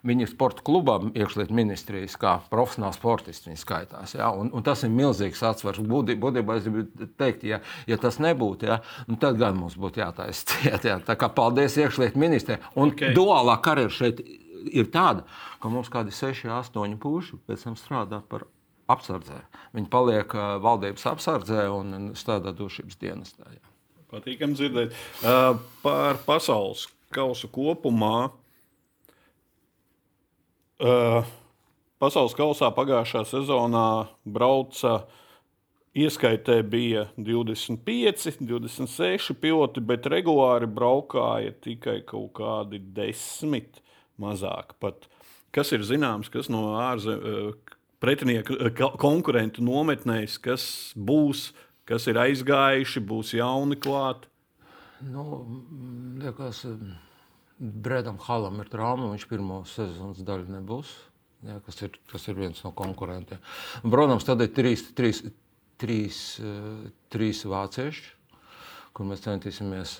[0.00, 4.14] Viņa sporta klubam, iekšlietu ministrijas, kā profesionāls sportists, viņa skaitās.
[4.16, 4.30] Ja?
[4.32, 5.82] Un, un tas ir milzīgs atsvars.
[5.84, 8.78] Būtībā es gribu teikt, ja, ja tas nebūtu, ja,
[9.10, 10.88] nu tad gan mums būtu jātaisa ciet.
[10.88, 10.96] Ja?
[11.04, 12.62] Tā kā paldies iekšlietu ministrijai.
[12.80, 13.12] Un okay.
[13.12, 14.49] duālā karjera šeit ir
[14.92, 15.26] tāda,
[15.62, 18.46] ka mums kādi 6, 8 puši pēc tam strādā par
[18.90, 19.40] apsardzē.
[19.76, 23.46] Viņi paliek valdības apsardzē un strādā drošības dienestā.
[23.54, 23.66] Jā.
[24.10, 24.94] Patīkami dzirdēt.
[25.22, 28.30] Uh, par pasaules kausu kopumā.
[30.80, 31.22] Uh,
[32.02, 33.86] pasaules kausā pagājušā sezonā
[34.24, 35.04] brauca
[35.90, 43.80] Ieskaitē bija 25, 26 piloti, bet regulāri braukāja tikai kaut kādi desmit
[44.20, 44.76] mazāk.
[44.82, 45.08] Pat.
[45.54, 50.64] Kas ir zināms, kas no ārzemēs eh, pretinieku eh, konkurentu nometnēs, kas
[50.96, 51.50] būs,
[51.88, 54.28] kas ir aizgājuši, būs jauni klāt?
[55.00, 55.24] Nu,
[56.20, 56.66] liekas,
[57.60, 60.92] Bredam Halam ir trauma, viņš pirmo sezonas daļu nebūs.
[61.44, 63.40] Jā, kas, ir, kas ir viens no konkurentiem.
[63.80, 65.22] Protams, tad ir trīs, trīs,
[65.80, 68.08] trīs, eh, trīs vācieši,
[68.96, 69.98] kur mēs centīsimies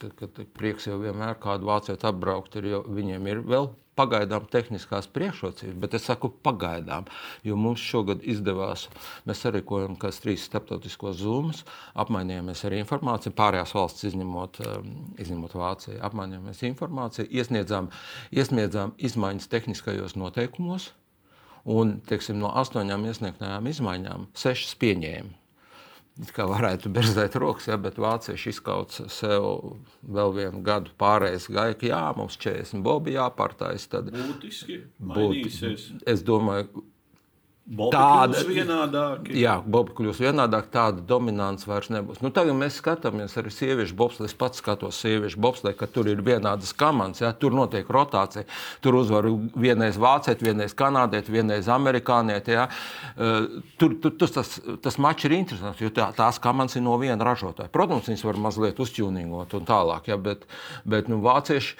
[0.00, 5.08] tad, kad prieks jau vienmēr kādu vācietu apbraukt, ir, jo viņiem ir vēl pagaidām tehniskās
[5.12, 7.06] priekšrocības, bet es saku pagaidām,
[7.46, 8.86] jo mums šogad izdevās,
[9.28, 11.62] mēs sarīkojam kāds trīs starptautiskos zūmus,
[11.96, 17.88] apmainījāmies ar informāciju, pārējās valsts izņemot, um, izņemot Vāciju, apmainījāmies informāciju, iesniedzām,
[18.36, 20.90] iesniedzām izmaiņas tehniskajos noteikumos,
[21.64, 25.45] un, teiksim, no astoņām iesniegtajām izmaiņām sešas pieņēma
[26.36, 29.46] kā varētu berzēt rokas, ja, bet vācieši izkauca sev
[30.02, 31.90] vēl vienu gadu pārējais gaiku.
[31.90, 33.88] Jā, mums 40 bobi jāpārtais.
[33.92, 34.80] Tad būtiski
[35.12, 35.90] mainīsies.
[36.08, 36.86] Es domāju,
[37.66, 39.32] tāda ir vienādāka.
[39.34, 42.20] Jā, Bobi kļūs vienādāk, tāda dominants vairs nebūs.
[42.22, 44.30] Nu, tagad mēs skatāmies arī sieviešu bobslēju.
[44.30, 48.46] Es pats skatos sieviešu bobslēju, ka tur ir vienādas komandas, ja, tur notiek rotācija.
[48.84, 49.26] Tur uzvar
[49.58, 52.54] vienreiz vācieti, vienreiz kanādieti, vienreiz amerikānieti.
[52.54, 52.68] Ja.
[53.80, 57.18] Tur, tur, tur tas, tas mačs ir interesants, jo tā, tās komandas ir no viena
[57.26, 57.72] ražotāja.
[57.74, 60.46] Protams, viņas var mazliet uzķūningot un tālāk, ja, bet,
[60.86, 61.74] bet nu, vācieši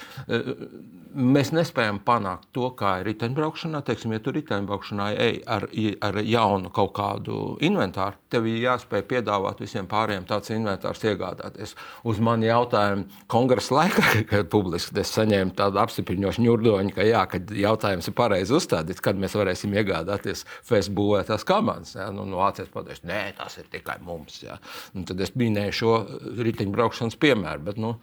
[1.17, 3.81] mēs nespējam panākt to, kā ir riteņbraukšanā.
[3.87, 5.67] Teiksim, ja tur riteņbraukšanā ej ar
[6.05, 11.75] ar jaunu kaut kādu inventāru, tev ir jāspēj piedāvāt visiem pārējiem tāds inventārs iegādāties.
[12.09, 17.53] Uz mani jautājumu kongresa laikā, kad publiski es saņēmu tādu apstiprinošu ņurdoņu, ka, jā, kad
[17.53, 21.97] jautājums ir pareizi uzstādīts, kad mēs varēsim iegādāties Facebook tās komandas.
[21.99, 22.09] Ja?
[22.15, 24.41] Nu, no Vācijas pateiks, nē, tas ir tikai mums.
[24.45, 24.61] Ja?
[24.97, 25.99] Un tad es minēju šo
[26.41, 27.67] riteņbraukšanas piemēru.
[27.69, 27.97] Bet, nu,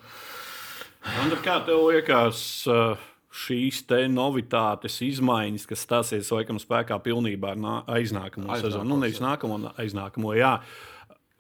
[1.20, 2.46] Andra, kā tev liekas?
[2.70, 3.82] Uh šīs
[4.14, 8.94] novitātes, izmaiņas, kas stāsies laikam spēkā pilnībā ar aiznākamo sezonu.
[8.94, 10.60] Nu, nevis nākamo, aiznākamo, jā.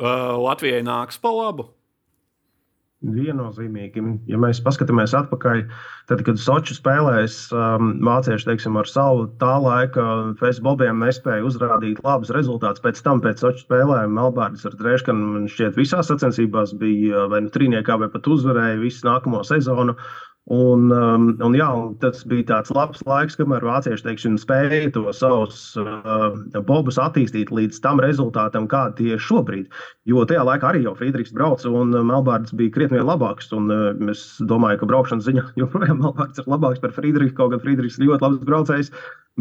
[0.01, 1.69] Uh, Latvijai nāks pa labu.
[3.03, 4.01] Viennozīmīgi.
[4.32, 5.65] Ja mēs paskatāmies atpakaļ,
[6.08, 10.06] tad, kad Sochi spēlēs, um, vācieši teiksim, ar savu tā laika
[10.39, 12.84] Facebookiem nespēja uzrādīt labus rezultātus.
[12.86, 17.99] Pēc tam, pēc Sochi spēlēm, Melbārdas ar Treškanu šķiet visās sacensībās bija vai nu trīniekā,
[17.99, 19.97] vai pat uzvarēja visu nākamo sezonu.
[20.51, 25.06] Un, um, un, jā, un tas bija tāds labs laiks, kamēr vācieši teiksim, spēja to
[25.15, 26.36] savus uh,
[26.67, 29.71] bobus attīstīt līdz tam rezultātam, kāda tie ir šobrīd.
[30.03, 33.53] Jo tajā laikā arī jau Friedrichs brauca, un Melbārds bija krietni labāks.
[33.56, 37.63] Un, uh, es domāju, ka braukšanas ziņā joprojām Melbārds ir labāks par Friedrichu, kaut gan
[37.63, 38.91] Friedrichs ir ļoti labs braucējs.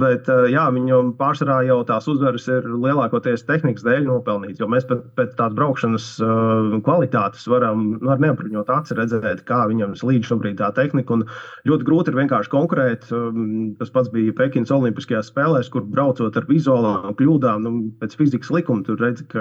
[0.01, 4.65] Bet eh, jā, viņam pārsvarā jau tās uzvaras ir lielākoties tehnikas dēļ nopelnītas.
[4.73, 9.93] Mēs pēc, pēc tādas braukšanas uh, kvalitātes varam nu, ar neapbruņot aci redzēt, kā viņam
[10.01, 10.92] slīd šobrīd tā tehnika.
[11.15, 11.25] Un
[11.69, 13.09] ļoti grūti ir vienkārši konkurēt.
[13.15, 18.53] Um, tas pats bija Pekinas Olimpiskajās spēlēs, kur braucot ar vizuālām kļūdām, nu, pēc fizikas
[18.55, 19.41] likuma tur redz, ka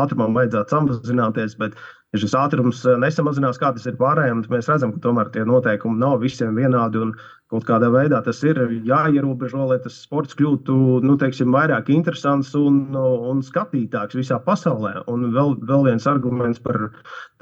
[0.00, 1.56] ātrumam vajadzētu samazināties.
[1.60, 1.78] Bet,
[2.14, 6.00] ja šis ātrums nesamazinās, kā tas ir pārējiem, tad mēs redzam, ka tomēr tie noteikumi
[6.02, 7.08] nav visiem vienādi.
[7.48, 12.82] Kaut kādā veidā tas ir jāierobežo, lai tas sports kļūtu nu, teiksim, vairāk interesants un,
[12.92, 14.98] un skatītāks visā pasaulē.
[15.08, 16.90] Un vēl, vēl viens arguments par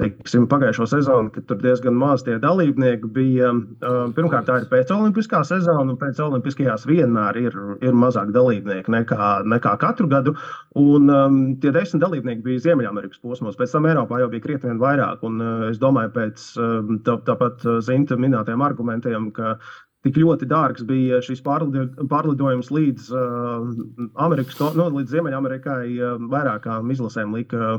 [0.00, 3.52] teiksim, pagājušo sezonu, kad tur diezgan maz tie dalībnieki bija.
[4.16, 10.08] Pirmkārt, tā ir pēcolimpiskā sezona, un pēcolimpiskajās vienmēr ir, ir mazāk dalībnieku nekā, nekā katru
[10.12, 10.36] gadu.
[10.76, 15.24] Un um, tie desmit dalībnieki bija Ziemeļamerikas posmos, pēc tam Eiropā jau bija krietni vairāk.
[15.26, 16.44] Un, uh, es domāju, pēc
[17.06, 19.56] tā, tāpat Zinta minētajiem argumentiem, ka
[20.06, 23.70] tik ļoti dārgs bija šis pārlidojums līdz uh,
[24.22, 25.82] Amerikas, nu, līdz Ziemeļamerikai.
[25.96, 27.76] Uh, vairākām izlasēm lika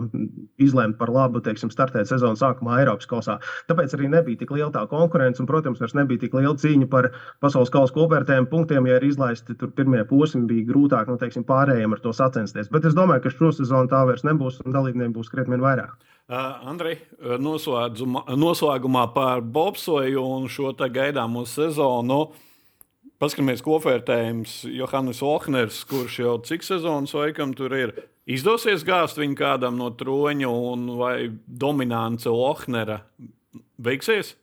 [0.63, 3.37] izlēmt par labu, teiksim, startēt sezonas sākumā Eiropas kausā.
[3.69, 7.11] Tāpēc arī nebija tik liela tā konkurence, un, protams, vairs nebija tik liela cīņa par
[7.43, 8.89] pasaules kausa kopvērtējiem punktiem.
[8.89, 12.71] Ja ir izlaisti tur pirmie posmi, bija grūtāk, nu, teiksim, pārējiem ar to sacensties.
[12.73, 15.95] Bet es domāju, ka šo sezonu tā vairs nebūs, un dalībnieku būs krietni vairāk.
[16.27, 16.97] Uh, Andrej,
[17.39, 22.25] noslēgumā par bobsoju un šo gaidāmo sezonu.
[23.17, 27.93] Paskatāmies, ko vērtējums Johannes Ohners, kurš jau cik sezonas laikam tur ir.
[28.29, 30.51] Izdosies gāzt viņu kādam no troņa,
[30.99, 31.15] vai
[31.47, 32.99] dominance Ohnera
[33.81, 34.35] veiksies?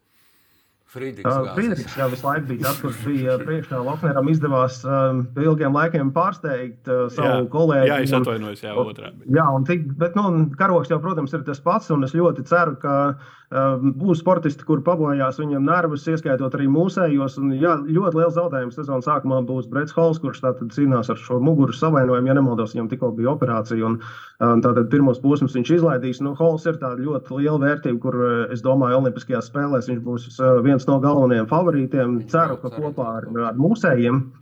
[0.93, 3.81] Friedrichs jau visu laiku bija tas, kurš bija priekšā.
[3.83, 7.89] Lokneram izdevās um, ilgiem laikiem pārsteigt uh, savu jā, kolēģi.
[7.91, 9.25] Jā, es atvainojos, jā, otrādi.
[9.35, 12.77] Jā, un tik, bet, nu, karoks jau, protams, ir tas pats, un es ļoti ceru,
[12.83, 17.41] ka uh, būs sportisti, kur pabojās viņam nervus, ieskaitot arī mūsējos.
[17.43, 21.41] Un, jā, ļoti liels zaudējums sezonas sākumā būs Brets Hols, kurš tātad cīnās ar šo
[21.43, 26.23] muguras savainojumu, ja nemaldos, viņam tikko bija operācija, un um, tātad pirmos posmus viņš izlaidīs.
[26.25, 28.21] Nu, Hols ir tāda ļoti liela vērtība, kur,
[28.55, 32.19] es domāju, Olimpiskajās spēlēs viņš būs uh, viens viens no galvenajiem favorītiem.
[32.29, 34.33] Ceru, ka kopā ar, ar mūsējiem.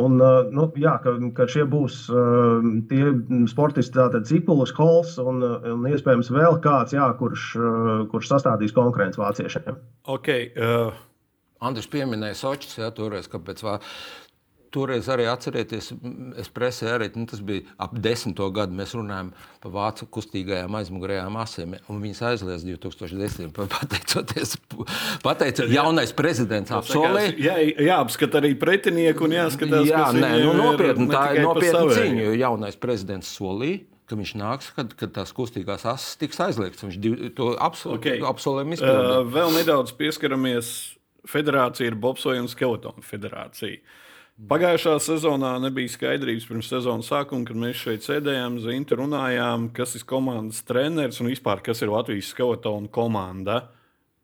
[0.00, 3.12] Un, uh, nu, jā, ka, ka šie būs uh, tie
[3.46, 9.20] sportisti, tātad Cipulis, Hols un, un iespējams vēl kāds, jā, kurš, uh, kurš sastādīs konkurenci
[9.20, 9.76] vāciešiem.
[10.08, 10.92] Okay, uh...
[11.62, 13.76] Andris pieminēja Sochis, jā, toreiz, kāpēc vā...
[14.72, 15.90] Toreiz arī atcerieties,
[16.40, 19.28] es presē arī, nu, tas bija ap desmito gadu, mēs runājam
[19.60, 23.52] par vācu kustīgajām aizmugurējām asēm, un viņas aizliedz 2010.
[23.74, 24.54] pateicoties,
[25.24, 27.26] pateicoties jaunais prezidents apsolē.
[27.36, 32.36] Jā, jāapskata arī pretinieku un jāskatās, jā, nē, nu, nopietni, tā ir nopietna cīņa, jo
[32.40, 36.86] jaunais prezidents solīja, ka viņš nāks, kad, kad tās kustīgās asis tiks aizliegtas.
[36.86, 38.16] Viņš div, to apsol, okay.
[38.24, 39.20] izpildīja.
[39.20, 40.72] Uh, vēl nedaudz pieskaramies.
[41.28, 43.76] Federācija ir Bobsoja un Skeletona federācija.
[43.78, 43.98] Uh,
[44.50, 50.02] Pagājušā sezonā nebija skaidrības pirms sezonas sākuma, kad mēs šeit sēdējām, zinti, runājām, kas ir
[50.08, 53.60] komandas treneris un vispār kas ir Latvijas skeletona komanda.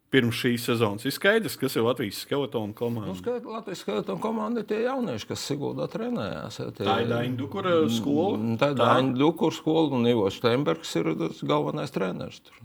[0.09, 3.13] Pirms šīs sezonas ir skaidrs, kas ir Latvijas skeletona komanda.
[3.13, 6.63] Nu, skait, Latvijas skeletona komanda ir tie jaunieši, kas Siguldā trenējās.
[6.63, 8.39] Ja, tie, tā ir Daņa Dukura skola.
[8.41, 12.41] Mm, tā ir Daņa Dukura skola un Ivo Steinbergs ir tas galvenais treneris.
[12.49, 12.63] Tur.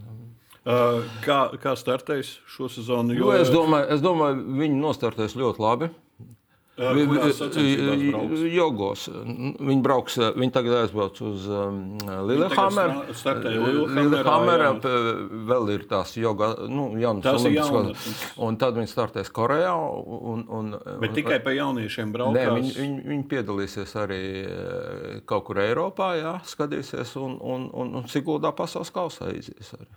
[0.63, 3.11] Uh, kā, kā startēs šo sezonu?
[3.19, 5.91] Jo, nu, es, domāju, es domāju, viņi nostartēs ļoti labi.
[5.91, 6.62] Ar kurās sacensībās brauks?
[8.49, 9.03] Jogos.
[9.13, 11.45] Viņi brauks, viņi tagad aizbrauc uz
[14.65, 14.71] jā.
[14.81, 15.03] p-
[15.51, 18.23] vēl ir tās joga, nu, jaunas Tās olimpiskās.
[18.41, 19.75] Un tad viņi startēs Korejā.
[20.33, 22.39] Un, un, Bet tikai pa jauniešiem braukās.
[22.39, 24.23] Nē, viņi, viņi, viņi piedalīsies arī
[25.29, 29.91] kaut kur Eiropā, jā, skatīsies, un, un, un, un Siguldā pasaules kausā izies arī.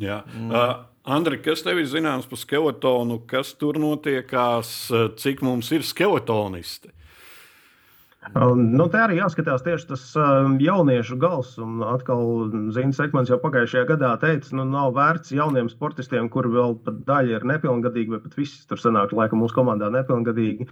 [0.00, 0.22] Jā.
[0.32, 0.54] Mm.
[0.54, 0.78] Uh,
[1.10, 3.22] Andri, kas tev ir zināms par skeletonu?
[3.28, 4.72] Kas tur notiekās?
[5.20, 6.92] Cik mums ir skeletonisti?
[8.36, 11.54] Um, Nu, te arī jāskatās tieši tas um, jauniešu gals.
[11.62, 16.76] Un atkal Zīns Sekmans jau pagājušajā gadā teica, nu nav vērts jauniem sportistiem, kur vēl
[16.84, 20.68] pat daļa ir nepilngadīgi, vai pat visi tur sanāk, laikam, mūsu komandā nepilngadīgi.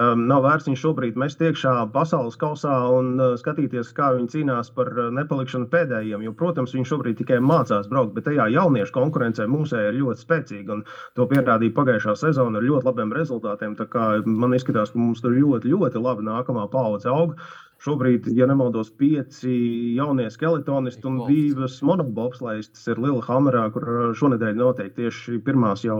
[0.00, 4.70] Um, nav vērts viņu šobrīd mest iekšā pasaules kausā un uh, skatīties, kā viņi cīnās
[4.72, 6.22] par uh, nepalikšanu pēdējiem.
[6.24, 10.78] Jo, protams, viņi šobrīd tikai mācās braukt, bet tajā jauniešu konkurencē mūsē ir ļoti spēcīga.
[11.20, 13.76] To pierādīja pagājušā sezona ar ļoti labiem rezultātiem.
[14.24, 17.36] Man izskatās, ka mums tur ļoti, ļoti labi nākamā paudze aug.
[17.82, 19.50] Šobrīd, ja nemaldos, pieci
[19.96, 25.96] jaunie skeletonisti un divas monobobslēstas ir Lillehammerā, kur uh, šonadēļ notiek tieši pirmās jau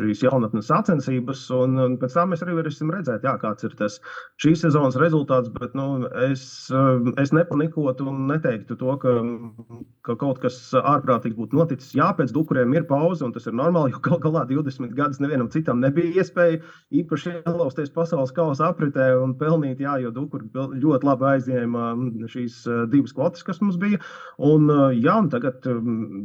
[0.00, 1.44] šīs jaunatnes sacensības.
[1.54, 4.00] Un, un pēc tam mēs arī varēsim redzēt, jā, kāds ir tas
[4.42, 5.52] šīs sezonas rezultāts.
[5.54, 6.42] Bet nu, es,
[7.22, 9.14] es nepanikotu un neteiktu to, ka,
[10.08, 11.94] ka kaut kas ārprātīgs būtu noticis.
[11.94, 15.52] Jā, pēc dukuriem ir pauze, un tas ir normāli, jo gal galā 20 gadus nevienam
[15.54, 16.58] citam nebija iespēja
[17.04, 21.86] īpaši ielausties pasaules kausa apritē un pelnīt, jā, jo dukuri ļoti labi aizņēma
[22.30, 24.00] šīs uh, divas kvotas, kas mums bija.
[24.40, 25.66] Un, jā, un tagad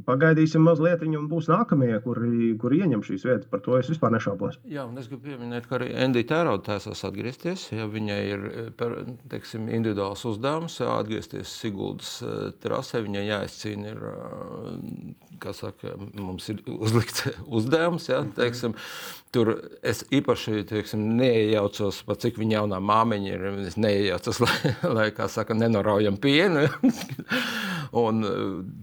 [0.08, 3.50] pagaidīsim mazliet, un būs nākamie, kuri, kuri ieņem šīs vietas.
[3.52, 4.60] Par to es vispār nešaubos.
[4.72, 7.68] Jā, un es gribu pieminēt, ka arī Endija Tērauda taisās atgriezties.
[7.76, 8.46] Ja viņai ir
[9.32, 12.18] teiksim, individuāls uzdevums, atgriezties Siguldas
[12.64, 14.06] trasē, viņai jāizcīna ir,
[15.58, 17.28] saka, mums ir uzlikts
[17.60, 18.76] uzdevums, jā, teiksim,
[19.36, 19.50] Tur
[19.84, 23.42] es īpaši teiksim, neiejaucos, pat cik viņa jaunā māmiņa ir.
[23.68, 26.64] Es neiejaucos, lai, lai saka, nenoraujam pienu.
[28.06, 28.38] un uh,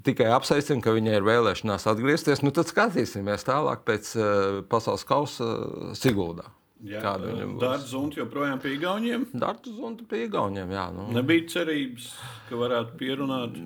[0.05, 2.45] tikai apsveicam, ka viņai ir vēlēšanās atgriezties.
[2.45, 6.51] Nu, tad skatīsimies tālāk pēc uh, pasaules kausa uh, Siguldā.
[6.83, 7.63] Kāda viņam būs?
[7.63, 9.29] Dārts un joprojām pie Igauniem.
[9.33, 10.89] Dārts un pie Igauniem, jā.
[10.93, 11.07] Nu.
[11.15, 12.11] Nebija cerības,
[12.49, 13.57] ka varētu pierunāt.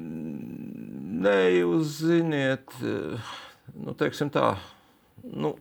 [1.16, 3.30] Nē, jūs ziniet, uh,
[3.74, 4.50] nu, tā.
[5.24, 5.54] Nu,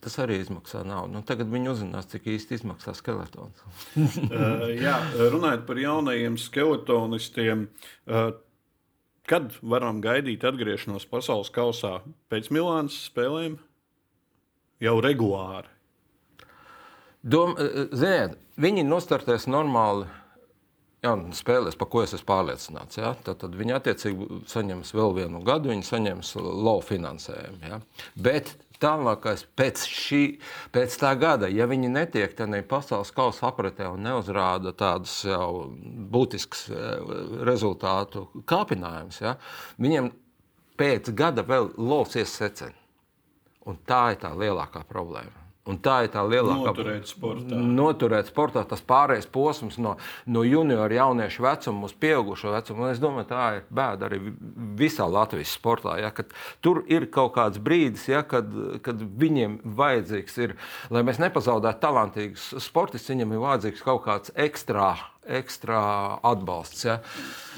[0.00, 1.12] Tas arī izmaksā naudu.
[1.12, 3.64] Nu, tagad viņi uzzinās, cik īsti izmaksā skeletons.
[4.00, 4.94] uh, jā,
[5.34, 7.66] runājot par jaunajiem skeletonistiem,
[8.08, 8.30] uh,
[9.28, 11.98] kad varam gaidīt atgriešanos pasaules kausā
[12.32, 13.58] pēc Milānas spēlēm?
[14.80, 15.68] Jau regulāri.
[17.20, 17.52] Dom,
[17.92, 20.08] ziniet, viņi nostartēs normāli.
[21.00, 22.98] Jā, spēlēs, par ko es esmu pārliecināts.
[23.00, 23.14] Ja?
[23.24, 27.60] Tad, tad viņi attiecīgi saņems vēl vienu gadu, viņi saņems low finansējumu.
[27.64, 27.78] Ja?
[28.20, 30.20] Bet tālākais pēc, šī,
[30.76, 35.70] pēc tā gada, ja viņi netiek tādā pasaules kausa apritē un neuzrāda tādus jau
[36.12, 36.68] būtiskus
[37.48, 39.38] rezultātu kāpinājumus, ja?
[39.80, 40.12] viņiem
[40.80, 42.76] pēc gada vēl lovs iesecen.
[43.68, 45.49] Un tā ir tā lielākā problēma.
[45.70, 47.58] Un tā ir tā lielākā noturēt sportā.
[47.80, 49.94] Noturēt sportā tas pārējais posms no,
[50.26, 52.86] no junioru jauniešu vecuma uz pieaugušo vecumu.
[52.86, 54.20] Un es domāju, tā ir bēda arī
[54.80, 55.96] visā Latvijas sportā.
[56.02, 56.10] Ja,
[56.64, 58.50] tur ir kaut kāds brīdis, ja, kad,
[58.84, 60.56] kad viņiem vajadzīgs ir,
[60.90, 64.94] lai mēs nepazaudētu talantīgus sportistus, viņiem ir vajadzīgs kaut kāds ekstrā.
[65.28, 65.78] Ekstra
[66.24, 66.86] atbalsts.
[66.86, 66.94] Ja.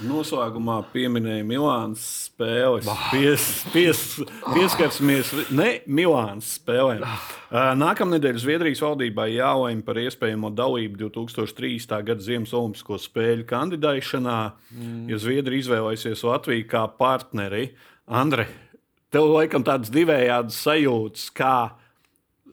[0.02, 2.88] Noslēgumā pieminēja Milānas spēles.
[3.12, 4.00] Pies, pies,
[4.50, 7.04] pieskarsimies ne Milānas spēlēm.
[7.78, 12.02] Nākamnedēļ Zviedrijas valdībai jālēm par iespējamo dalību 2003.
[12.10, 14.40] gada Ziemas Olimpisko spēļu kandidēšanā,
[14.74, 14.98] mm.
[15.12, 17.68] ja Zviedrija izvēlēsies Latviju kā partneri.
[18.10, 18.48] Andre,
[19.14, 21.56] tev laikam tādas divējādas sajūtas, kā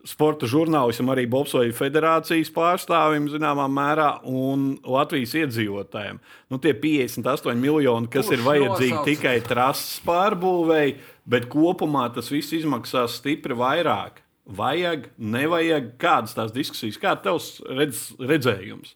[0.07, 6.21] sporta žurnālistam, arī Bobsleja federācijas pārstāvim, zināmā mērā, un Latvijas iedzīvotājiem.
[6.51, 9.09] Nu, tie 58 miljoni, kas Kurš ir vajadzīgi nosauca?
[9.09, 10.95] tikai trases pārbūvēi,
[11.29, 14.23] bet kopumā tas viss izmaksās stipri vairāk.
[14.49, 18.95] Vajag, nevajag, kādas tās diskusijas, ir tavs redz, redzējums?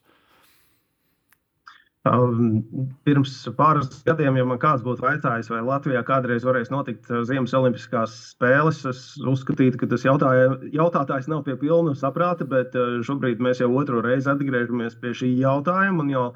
[2.04, 2.66] Um,
[3.08, 7.54] Pirms pāris gadiem, ja man kāds būtu vaicājis, vai Latvijā kādreiz varēs notikt uh, Ziemas
[7.56, 13.40] Olimpiskās spēles, es uzskatītu, ka tas jautāja, jautātājs nav pie pilna saprāta, bet uh, šobrīd
[13.44, 16.28] mēs jau otro reizi atgriežamies pie šī jautājuma.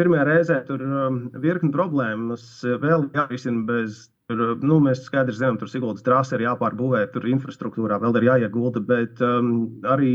[0.00, 4.06] Pirmajā reizē tur um, virkni problēmas vēl jārisina bez.
[4.32, 8.80] Tur, nu, mēs skaidri zinām, tur Siguldas trase ir jāpārbūvē, tur infrastruktūrā vēl ir jāiegulda,
[8.88, 9.50] bet um,
[9.92, 10.12] arī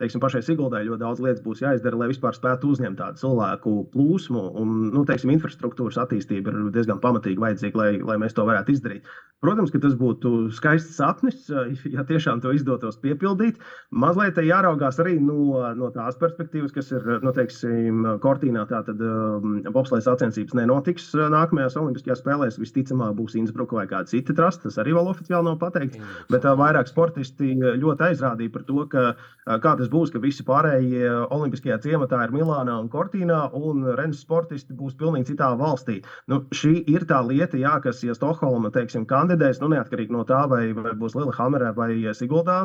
[0.00, 4.44] teiksim, pašai Siguldai ļoti daudz lietas būs jāizdara, lai vispār spētu uzņemt tādu cilvēku plūsmu.
[4.62, 9.12] Un, nu, teiksim, infrastruktūras attīstība ir diezgan pamatīgi vajadzīga, lai, lai mēs to varētu izdarīt.
[9.40, 11.46] Protams, ka tas būtu skaists sapnis,
[11.88, 13.56] ja tiešām to izdotos piepildīt.
[13.88, 18.66] Mazliet jāraugās arī no, no tās perspektīvas, kas ir, nu, teiksim, Kortīnā.
[18.68, 22.58] Tātad um, bobslēgas sacensības nenotiks nākamajās Olimpiskajās spēlēs.
[22.60, 24.68] Visticamāk, būs Innsbruka vai kāda cita trasta.
[24.68, 26.04] Tas arī vēl oficiāli nav pateikts.
[26.28, 30.44] Bet uh, vairāk sportisti ļoti aizrādīja par to, ka, uh, kā tas būs, ka visi
[30.44, 36.02] pārējie Olimpiskajā ciematā ir Milānā un Kortīnā, un Rennes sportisti būs pilnīgi citā valstī.
[36.28, 40.24] Nu, šī ir tā lieta, jā, kas, ja Stokholma, teiksim, kandidāts kandidēs, nu, neatkarīgi no
[40.26, 42.64] tā, vai, vai būs Lillehammerē vai Siguldā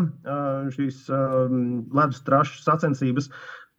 [0.74, 3.30] šīs ledus trašu sacensības.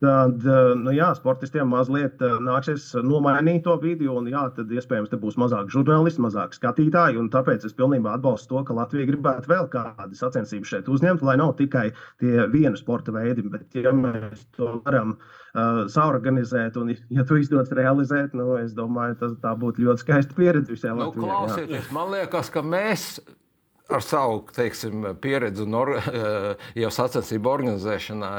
[0.05, 0.43] Tad,
[0.77, 5.71] nu, jā, sportistiem mazliet nāksies nomainīt to video, un jā, tad iespējams te būs mazāk
[5.73, 7.23] žurnālisti, mazāk skatītāji.
[7.33, 11.55] Tāpēc es pilnībā atbalstu to, ka Latvija gribētu vēl kādu sacensību šeit uzņemt, lai nav
[11.57, 11.87] tikai
[12.21, 17.73] tie viena sporta veidi, bet ja mēs to varam uh, saorganizēt, un ja to izdodas
[17.73, 21.33] realizēt, nu, es domāju, tas būtu ļoti skaista pieredze visai nu, Latvijai.
[21.33, 23.15] Klausieties, man liekas, ka mēs
[23.89, 25.93] ar savu teiksim, pieredzi un or,
[26.83, 28.31] jau sacensību organizēšanā,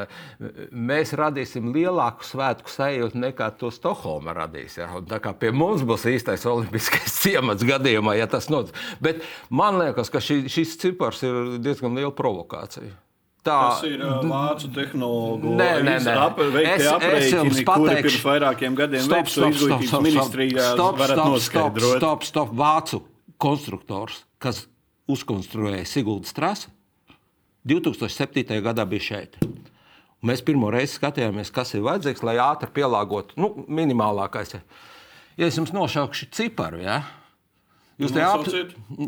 [0.72, 4.78] mēs radīsim lielāku svētku sajūtu nekā to Stokholma radīs.
[4.82, 4.90] Ja?
[5.00, 8.76] Un tā kā pie mums būs īstais olimpiskais ciemats gadījumā, ja tas notiks.
[9.04, 12.92] Bet man liekas, ka šī, šis cipars ir diezgan liela provokācija.
[13.48, 15.56] Tā tas ir uh, vācu tehnoloģija.
[15.56, 16.16] Nē, nē, nē.
[16.20, 21.38] Ap, es, es jums pateikšu, pirms vairākiem gadiem stop, stop, stop, stop, ministrijā stop, stop,
[21.46, 23.00] stop, stop, stop, vācu
[23.40, 24.66] konstruktors, kas
[25.12, 26.72] uzkonstruēja Siguldas trasi.
[27.68, 28.62] 2007.
[28.64, 29.40] gadā bija šeit.
[29.44, 34.56] Un mēs pirmo reizi skatījāmies, kas ir vajadzīgs, lai ātri pielāgotu nu, minimālākais.
[35.38, 37.02] Ja es jums nošaukšu ciparu, ja?
[38.02, 38.46] jūs, te ap,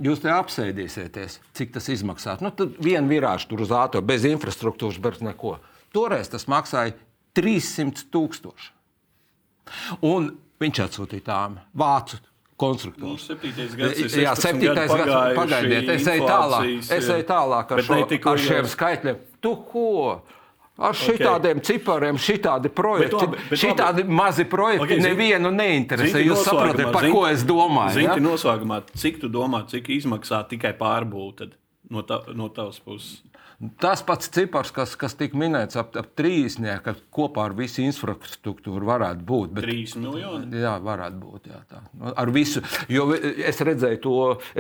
[0.06, 2.43] jūs te apsēdīsieties, cik tas izmaksās.
[2.43, 5.58] Nu, tad viena virāža tur uz ātrumu, bez infrastruktūras, bez neko.
[5.95, 6.95] Toreiz tas maksāja
[7.38, 8.72] 300 tūkstoši.
[10.06, 10.32] Un
[10.62, 12.20] viņš atsūtīja tām vācu
[12.60, 13.30] konstruktors.
[13.30, 13.38] Nu,
[14.24, 15.14] Jā, septītais gads.
[15.38, 18.01] Pagaidiet, es eju tālāk, es eju tālāk ar, šo,
[18.34, 19.24] ar šiem skaitļiem.
[19.43, 19.88] Tu ko?
[20.80, 21.66] Ar šitādiem okay.
[21.74, 24.16] cipariem, šitādi projekti, bet bet šitādi labi.
[24.16, 26.22] mazi projekti okay, nevienu neinteresē.
[26.24, 27.97] Jūs saprotat, par zin, ko es domāju?
[27.97, 28.16] Zini, ja?
[28.24, 31.49] noslēgumā, cik tu domā, cik izmaksā tikai pārbūve
[31.91, 33.18] no, tā, no tavas puses?
[33.60, 39.26] Tas pats cipars, kas, kas tika minēts ap, ap trīsnieku, kopā ar visu infrastruktūru varētu
[39.28, 39.49] būt.
[39.57, 40.62] Bet, 3 miljoni?
[40.62, 41.49] Jā, varētu būt.
[41.51, 41.82] Jā, tā.
[42.24, 42.64] Ar visu.
[42.88, 44.14] Jo es redzēju to,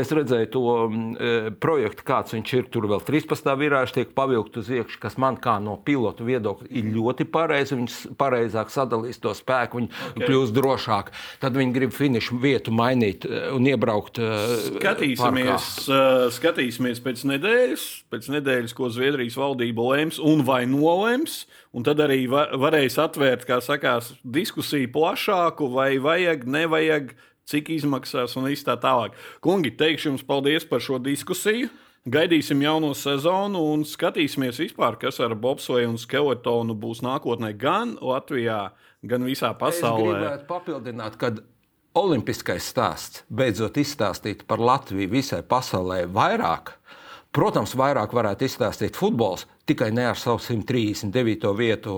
[0.03, 1.29] es redzēju to e,
[1.63, 2.67] projektu, kāds viņš ir.
[2.73, 3.47] Tur vēl 13.
[3.61, 7.77] virāžs tiek pavilkt uz iekšā, kas man kā no pilotu viedokļa ir ļoti pareizi.
[7.79, 10.25] Viņš pareizāk sadalīs to spēku, viņi okay.
[10.27, 11.13] kļūs drošāk.
[11.39, 14.19] Tad viņi grib finišu vietu mainīt e, un iebraukt.
[14.19, 16.29] E, skatīsimies, parkā.
[16.35, 21.43] skatīsimies pēc nedēļas, pēc nedēļas, ko Zviedrijas valdība lems un vai nolems.
[21.75, 27.13] Un tad arī va varēs atvērt, kā sakās, diskusiju plašāku, vai vajag, nevajag,
[27.49, 29.17] cik izmaksās un tā tālāk.
[29.41, 31.69] Kungi, teikšu jums paldies par šo diskusiju.
[32.09, 38.71] Gaidīsim jauno sezonu un skatīsimies vispār, kas ar bobsleju un skeletonu būs nākotnē gan Latvijā,
[39.03, 40.15] gan visā pasaulē.
[40.15, 41.33] Es gribētu papildināt, ka
[41.99, 46.78] olimpiskais stāsts beidzot izstāstīt par Latviju visai pasaulē vairāk
[47.29, 51.51] Protams, vairāk varētu izstāstīt futbols, tikai ne ar savu 139.
[51.53, 51.93] vietu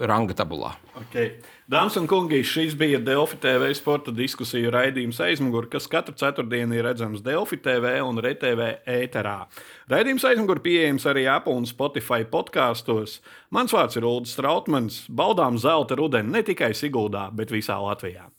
[0.00, 0.70] ranga tabulā.
[1.02, 1.34] Okay.
[1.68, 6.88] Dāmas un kungi, šis bija Delfi TV sporta diskusiju raidījums aizmugurē, kas katru ceturtdienu ir
[6.88, 9.36] redzams Delfi TV un RTV ēterā.
[9.92, 13.20] Raidījums aizmugurē pieejams arī Apple un Spotify podkāstos.
[13.52, 15.02] Mans vārds ir Ulrichs Strautmans.
[15.12, 18.30] Baudām zelta rudeni ne tikai Siguldā, bet visā Latvijā.